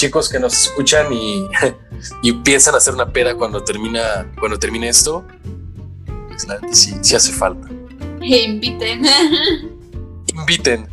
chicos 0.00 0.30
que 0.30 0.40
nos 0.40 0.54
escuchan 0.54 1.12
y, 1.12 1.46
y 2.22 2.32
piensan 2.32 2.74
hacer 2.74 2.94
una 2.94 3.12
peda 3.12 3.34
cuando 3.34 3.62
termina, 3.62 4.32
cuando 4.38 4.58
termine 4.58 4.88
esto, 4.88 5.26
si 6.72 7.14
hace 7.14 7.32
falta. 7.32 7.68
inviten. 8.20 9.04
Inviten. 10.34 10.88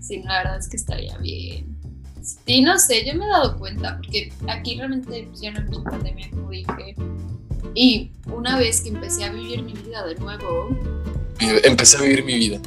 Sí, 0.00 0.22
la 0.22 0.38
verdad 0.38 0.58
es 0.58 0.68
que 0.68 0.76
estaría 0.76 1.16
bien. 1.18 1.76
Y 2.46 2.62
no 2.62 2.78
sé, 2.78 3.04
yo 3.04 3.14
me 3.18 3.24
he 3.24 3.28
dado 3.28 3.58
cuenta, 3.58 3.96
porque 3.96 4.32
aquí 4.46 4.76
realmente 4.76 5.26
pues, 5.28 5.40
ya 5.40 5.50
no 5.50 5.62
mucha 5.62 5.90
pandemia, 5.90 6.30
como 6.30 6.50
dije. 6.50 6.94
Y 7.74 8.12
una 8.26 8.56
vez 8.56 8.82
que 8.82 8.90
empecé 8.90 9.24
a 9.24 9.32
vivir 9.32 9.62
mi 9.62 9.72
vida 9.72 10.06
de 10.06 10.14
nuevo. 10.16 10.68
Empecé 11.40 11.96
a 11.96 12.02
vivir 12.02 12.24
mi 12.24 12.38
vida. 12.38 12.60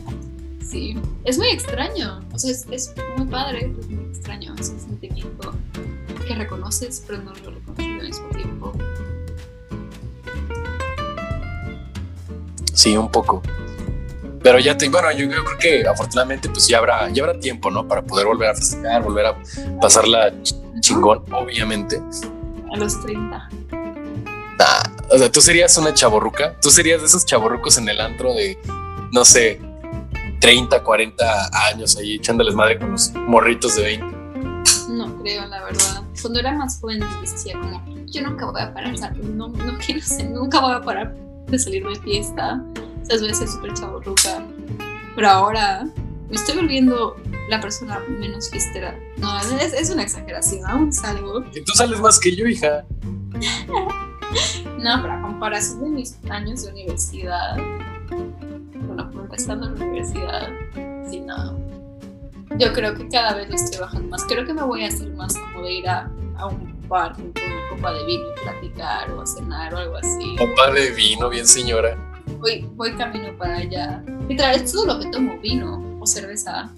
Sí, 0.74 1.00
es 1.24 1.38
muy 1.38 1.50
extraño. 1.50 2.20
O 2.34 2.40
sea, 2.40 2.50
es, 2.50 2.66
es 2.72 2.96
muy 3.16 3.28
padre, 3.28 3.72
es 3.80 3.88
muy 3.88 4.06
extraño. 4.06 4.56
Es 4.60 4.70
un 4.70 4.80
sentimiento 4.80 5.54
que 6.28 6.34
reconoces, 6.34 7.04
pero 7.06 7.20
no 7.22 7.32
lo 7.32 7.52
reconoces 7.52 7.86
al 7.86 8.08
mismo 8.08 8.30
tiempo. 8.30 8.74
Sí, 12.74 12.98
un 12.98 13.12
poco. 13.12 13.44
Pero 14.42 14.58
ya 14.58 14.76
te, 14.76 14.90
bueno, 14.90 15.12
yo, 15.12 15.30
creo 15.30 15.58
que 15.60 15.88
afortunadamente 15.88 16.50
pues 16.50 16.68
ya 16.68 16.80
habrá, 16.80 17.08
ya 17.12 17.22
habrá 17.22 17.40
tiempo, 17.40 17.70
¿no? 17.70 17.88
Para 17.88 18.02
poder 18.02 18.26
volver 18.26 18.50
a 18.50 18.56
festejar, 18.56 19.04
volver 19.04 19.28
a 19.28 19.38
pasarla 19.80 20.34
chingón, 20.80 21.24
obviamente. 21.32 22.02
A 22.74 22.78
los 22.78 23.00
30. 23.00 23.48
Ah, 24.60 24.92
o 25.12 25.18
sea, 25.20 25.32
tú 25.32 25.40
serías 25.40 25.78
una 25.78 25.94
chaborruca, 25.94 26.60
tú 26.60 26.72
serías 26.72 27.02
de 27.02 27.06
esos 27.06 27.28
chaborrucos 27.28 27.78
en 27.78 27.88
el 27.90 28.02
antro 28.02 28.34
de, 28.34 28.58
no 29.12 29.24
sé, 29.24 29.60
30, 30.44 30.84
40 30.84 31.50
años 31.70 31.96
ahí 31.96 32.16
echándoles 32.16 32.54
madre 32.54 32.78
con 32.78 32.92
los 32.92 33.14
morritos 33.14 33.78
de 33.78 33.84
20. 33.84 34.06
No 34.90 35.18
creo, 35.22 35.48
la 35.48 35.64
verdad. 35.64 36.04
Cuando 36.22 36.42
era 36.42 36.52
más 36.52 36.82
joven 36.82 37.02
decía 37.22 37.58
como, 37.58 37.82
yo 38.08 38.24
nunca 38.24 38.48
voy 38.48 38.62
a 38.62 38.74
parar, 38.74 38.94
no, 39.24 39.48
no 39.48 39.78
quiero 39.78 40.02
ser, 40.02 40.30
nunca 40.32 40.60
voy 40.60 40.74
a 40.74 40.82
parar 40.82 41.16
de 41.48 41.58
salir 41.58 41.88
de 41.88 41.96
fiesta. 42.02 42.62
Esas 43.04 43.22
veces 43.22 43.54
súper 43.54 43.74
chaburruca. 43.74 44.46
Pero 45.16 45.30
ahora 45.30 45.88
me 46.30 46.36
estoy 46.36 46.58
volviendo 46.58 47.16
la 47.48 47.62
persona 47.62 48.02
menos 48.10 48.50
fiestera. 48.50 49.00
No, 49.20 49.40
es, 49.40 49.72
es 49.72 49.92
una 49.92 50.04
exageración, 50.04 50.70
aún 50.70 50.92
salgo. 50.92 51.46
Y 51.56 51.62
tú 51.62 51.72
sales 51.72 52.02
más 52.02 52.20
que 52.20 52.36
yo, 52.36 52.46
hija. 52.48 52.84
no, 54.78 55.02
pero 55.02 55.14
a 55.14 55.22
comparación 55.22 55.86
de 55.86 55.90
mis 55.90 56.18
años 56.30 56.66
de 56.66 56.72
universidad, 56.74 57.56
bueno, 59.14 59.24
empezando 59.24 59.70
la 59.70 59.86
universidad, 59.86 60.50
sí, 61.10 61.20
no. 61.20 61.58
Yo 62.58 62.72
creo 62.74 62.94
que 62.94 63.08
cada 63.10 63.36
vez 63.36 63.50
lo 63.50 63.56
estoy 63.56 63.80
bajando 63.80 64.10
más. 64.10 64.24
Creo 64.26 64.46
que 64.46 64.54
me 64.54 64.64
voy 64.64 64.84
a 64.84 64.88
hacer 64.88 65.10
más 65.14 65.36
como 65.38 65.64
de 65.64 65.74
ir 65.74 65.88
a, 65.90 66.12
a 66.38 66.48
un 66.48 66.88
bar 66.88 67.14
con 67.14 67.26
una 67.26 67.70
copa 67.70 67.94
de 67.94 68.06
vino 68.06 68.24
y 68.30 68.44
platicar 68.44 69.12
o 69.12 69.22
a 69.22 69.26
cenar 69.26 69.74
o 69.74 69.78
algo 69.78 69.98
así. 69.98 70.36
Copa 70.38 70.72
de 70.72 70.92
vino, 70.92 71.30
bien 71.30 71.48
señora. 71.48 71.98
Voy, 72.40 72.68
voy 72.74 72.96
camino 72.96 73.36
para 73.38 73.58
allá. 73.58 74.04
Literal, 74.30 74.56
es 74.56 74.72
todo 74.72 74.86
lo 74.86 75.00
que 75.00 75.08
tomo, 75.08 75.38
vino 75.40 75.98
o 76.00 76.06
cerveza. 76.06 76.72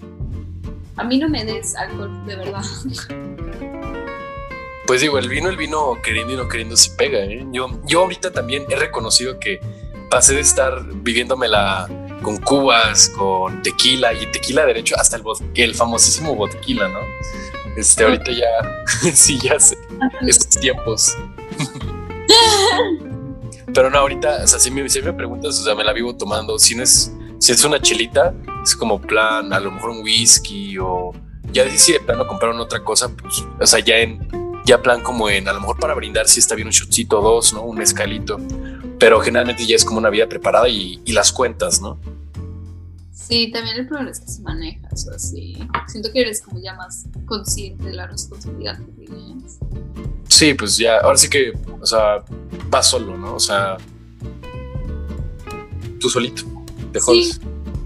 A 0.96 1.04
mí 1.04 1.18
no 1.18 1.28
me 1.28 1.44
des 1.44 1.76
alcohol, 1.76 2.26
de 2.26 2.36
verdad. 2.36 2.62
Pues 4.86 5.00
digo, 5.00 5.18
el 5.18 5.28
vino, 5.28 5.48
el 5.48 5.56
vino 5.56 6.00
queriendo 6.02 6.32
y 6.32 6.36
no 6.36 6.48
queriendo 6.48 6.76
si 6.76 6.90
pega. 6.90 7.18
¿eh? 7.18 7.44
Yo, 7.50 7.68
yo 7.84 8.02
ahorita 8.02 8.32
también 8.32 8.64
he 8.70 8.76
reconocido 8.76 9.38
que 9.40 9.60
pasé 10.10 10.34
de 10.34 10.40
estar 10.40 10.84
viviéndomela 11.02 11.88
con 12.22 12.38
cubas, 12.38 13.10
con 13.10 13.62
tequila 13.62 14.12
y 14.14 14.26
tequila 14.26 14.66
derecho 14.66 14.96
hasta 14.98 15.16
el, 15.16 15.22
el 15.54 15.74
famosísimo 15.74 16.34
vodquila, 16.34 16.88
¿no? 16.88 17.00
Este, 17.76 18.04
ahorita 18.04 18.32
ya, 18.32 19.12
sí, 19.14 19.38
ya 19.38 19.60
sé, 19.60 19.76
estos 20.26 20.60
tiempos. 20.60 21.16
Pero 23.72 23.90
no, 23.90 23.98
ahorita, 23.98 24.40
o 24.44 24.46
sea, 24.46 24.58
si 24.58 24.70
me, 24.70 24.82
me 24.82 25.12
preguntas, 25.12 25.60
o 25.60 25.64
sea, 25.64 25.74
me 25.74 25.84
la 25.84 25.92
vivo 25.92 26.16
tomando, 26.16 26.58
si 26.58 26.74
no 26.74 26.82
es, 26.82 27.12
si 27.38 27.52
es 27.52 27.64
una 27.64 27.80
chelita, 27.80 28.34
es 28.62 28.74
como 28.74 29.00
plan, 29.00 29.52
a 29.52 29.60
lo 29.60 29.70
mejor 29.70 29.90
un 29.90 30.02
whisky 30.02 30.78
o 30.78 31.12
ya 31.52 31.68
si 31.76 31.92
de 31.92 32.00
plano 32.00 32.26
compraron 32.26 32.58
otra 32.58 32.82
cosa, 32.82 33.08
pues, 33.14 33.44
o 33.60 33.66
sea, 33.66 33.80
ya 33.80 33.98
en, 33.98 34.26
ya 34.64 34.82
plan 34.82 35.02
como 35.02 35.28
en, 35.28 35.48
a 35.48 35.52
lo 35.52 35.60
mejor 35.60 35.78
para 35.78 35.94
brindar 35.94 36.28
si 36.28 36.40
está 36.40 36.54
bien 36.54 36.68
un 36.68 36.72
shotcito 36.72 37.20
o 37.20 37.22
dos, 37.22 37.52
¿no? 37.52 37.62
Un 37.62 37.80
escalito, 37.80 38.38
pero 38.98 39.20
generalmente 39.20 39.66
ya 39.66 39.76
es 39.76 39.84
como 39.84 39.98
una 39.98 40.10
vida 40.10 40.28
preparada 40.28 40.68
y, 40.68 41.00
y 41.04 41.12
las 41.12 41.32
cuentas, 41.32 41.80
¿no? 41.80 41.98
Sí, 43.28 43.50
también 43.50 43.76
el 43.78 43.88
problema 43.88 44.10
es 44.10 44.20
que 44.20 44.28
se 44.28 44.40
maneja, 44.42 44.88
o 44.92 44.96
sea, 44.96 45.18
sí. 45.18 45.56
Siento 45.88 46.12
que 46.12 46.20
eres 46.20 46.40
como 46.40 46.60
ya 46.60 46.74
más 46.74 47.06
consciente 47.24 47.84
de 47.84 47.92
la 47.94 48.06
responsabilidad 48.06 48.78
que 48.78 49.04
tienes. 49.04 49.58
Sí, 50.28 50.54
pues 50.54 50.76
ya, 50.76 50.98
ahora 50.98 51.18
sí 51.18 51.28
que, 51.28 51.52
o 51.80 51.84
sea, 51.84 52.24
vas 52.70 52.88
solo, 52.88 53.16
¿no? 53.16 53.34
O 53.34 53.40
sea, 53.40 53.78
tú 55.98 56.08
solito, 56.08 56.44
te 56.92 57.00
jodes. 57.00 57.34
Sí, 57.34 57.40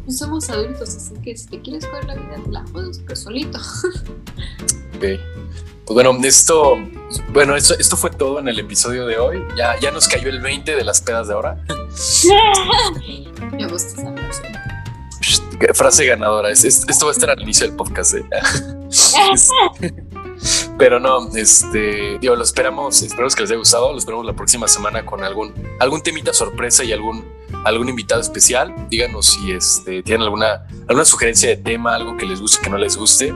pues 0.04 0.18
somos 0.18 0.50
adultos, 0.50 0.94
así 0.94 1.14
que 1.22 1.34
si 1.34 1.46
te 1.46 1.62
quieres 1.62 1.86
jugar 1.86 2.04
la 2.04 2.16
vida, 2.16 2.36
te 2.44 2.50
la 2.50 2.66
juegas, 2.66 2.98
pero 2.98 3.16
solito. 3.16 3.58
ok. 4.96 5.04
Pues 5.90 6.07
bueno, 6.07 6.24
esto, 6.24 6.79
bueno, 7.33 7.57
esto, 7.57 7.74
esto 7.76 7.96
fue 7.96 8.11
todo 8.11 8.38
en 8.38 8.46
el 8.46 8.61
episodio 8.61 9.07
de 9.07 9.18
hoy. 9.18 9.42
Ya, 9.57 9.76
ya 9.81 9.90
nos 9.90 10.07
cayó 10.07 10.29
el 10.29 10.40
20 10.40 10.76
de 10.76 10.85
las 10.85 11.00
pedas 11.00 11.26
de 11.26 11.35
ahora. 11.35 11.57
Me 13.50 13.66
gusta 13.66 14.00
esa 14.00 14.12
frase. 14.12 14.42
Frase 15.74 16.07
ganadora. 16.07 16.50
esto 16.50 17.07
va 17.07 17.11
a 17.11 17.12
estar 17.12 17.31
al 17.31 17.42
inicio 17.42 17.66
del 17.66 17.74
podcast. 17.74 18.14
¿eh? 18.14 18.22
Pero 20.79 21.00
no, 21.00 21.29
este, 21.35 22.20
digo, 22.20 22.37
lo 22.37 22.44
esperamos, 22.44 23.03
esperamos 23.03 23.35
que 23.35 23.42
les 23.42 23.50
haya 23.50 23.59
gustado, 23.59 23.90
lo 23.90 23.98
esperamos 23.98 24.24
la 24.24 24.35
próxima 24.35 24.68
semana 24.68 25.05
con 25.05 25.24
algún, 25.24 25.53
algún 25.81 26.03
temita 26.03 26.33
sorpresa 26.33 26.85
y 26.85 26.92
algún, 26.92 27.29
algún 27.64 27.88
invitado 27.88 28.20
especial. 28.20 28.72
Díganos 28.90 29.26
si 29.26 29.50
este, 29.50 30.05
tienen 30.05 30.22
alguna, 30.22 30.68
alguna 30.87 31.05
sugerencia 31.05 31.48
de 31.48 31.57
tema, 31.57 31.96
algo 31.96 32.16
que 32.16 32.26
les 32.26 32.40
guste, 32.40 32.62
que 32.62 32.70
no 32.70 32.79
les 32.79 32.96
guste. 32.96 33.35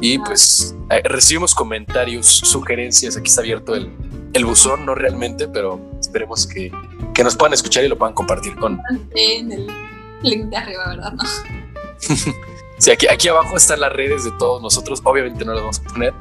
Y 0.00 0.18
pues 0.18 0.74
eh, 0.90 1.02
recibimos 1.04 1.54
comentarios, 1.54 2.26
sugerencias, 2.26 3.16
aquí 3.16 3.28
está 3.28 3.40
abierto 3.40 3.74
el, 3.74 3.90
el 4.32 4.44
buzón, 4.44 4.84
no 4.84 4.94
realmente, 4.94 5.48
pero 5.48 5.80
esperemos 6.00 6.46
que, 6.46 6.70
que 7.14 7.24
nos 7.24 7.36
puedan 7.36 7.54
escuchar 7.54 7.84
y 7.84 7.88
lo 7.88 7.96
puedan 7.96 8.14
compartir 8.14 8.54
con... 8.56 8.80
En 9.14 9.52
el 9.52 9.66
link 10.22 10.46
de 10.46 10.56
arriba, 10.56 10.88
¿verdad? 10.88 11.12
¿No? 11.12 11.22
sí, 12.78 12.90
aquí, 12.90 13.06
aquí 13.08 13.28
abajo 13.28 13.56
están 13.56 13.80
las 13.80 13.92
redes 13.92 14.24
de 14.24 14.32
todos 14.32 14.60
nosotros. 14.60 15.00
Obviamente 15.04 15.44
no 15.44 15.52
las 15.52 15.62
vamos 15.62 15.80
a 15.80 15.92
poner, 15.92 16.14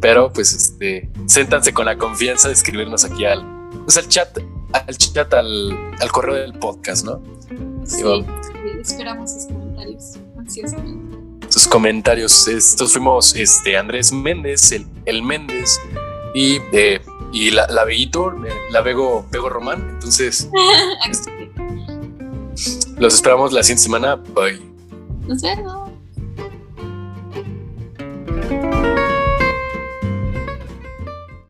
pero 0.00 0.32
pues 0.32 0.52
este, 0.52 1.10
siéntanse 1.26 1.72
con 1.72 1.86
la 1.86 1.98
confianza 1.98 2.48
de 2.48 2.54
escribirnos 2.54 3.04
aquí 3.04 3.24
al, 3.24 3.44
pues, 3.84 3.96
al 3.98 4.08
chat, 4.08 4.38
al 4.72 4.96
chat, 4.96 5.34
al, 5.34 5.76
al 6.00 6.12
correo 6.12 6.36
del 6.36 6.54
podcast, 6.54 7.04
¿no? 7.04 7.20
Sí, 7.84 8.02
esperamos 8.80 9.32
sus 9.32 9.46
comentarios 9.46 10.18
ansiosamente. 10.36 10.97
Comentarios. 11.66 12.46
Estos 12.46 12.92
fuimos 12.92 13.34
este, 13.34 13.76
Andrés 13.76 14.12
Méndez, 14.12 14.70
el, 14.72 14.86
el 15.06 15.22
Méndez 15.22 15.80
y, 16.34 16.58
eh, 16.72 17.00
y 17.32 17.50
la, 17.50 17.66
la 17.68 17.84
Veguito, 17.84 18.30
eh, 18.44 18.52
la 18.70 18.82
Vego, 18.82 19.26
Vego 19.30 19.48
Román. 19.48 19.88
Entonces, 19.94 20.48
este, 21.10 21.50
los 22.98 23.14
esperamos 23.14 23.52
la 23.52 23.62
siguiente 23.62 23.82
semana. 23.82 24.16
Bye. 24.16 24.60
Nos 25.26 25.42
vemos. 25.42 25.87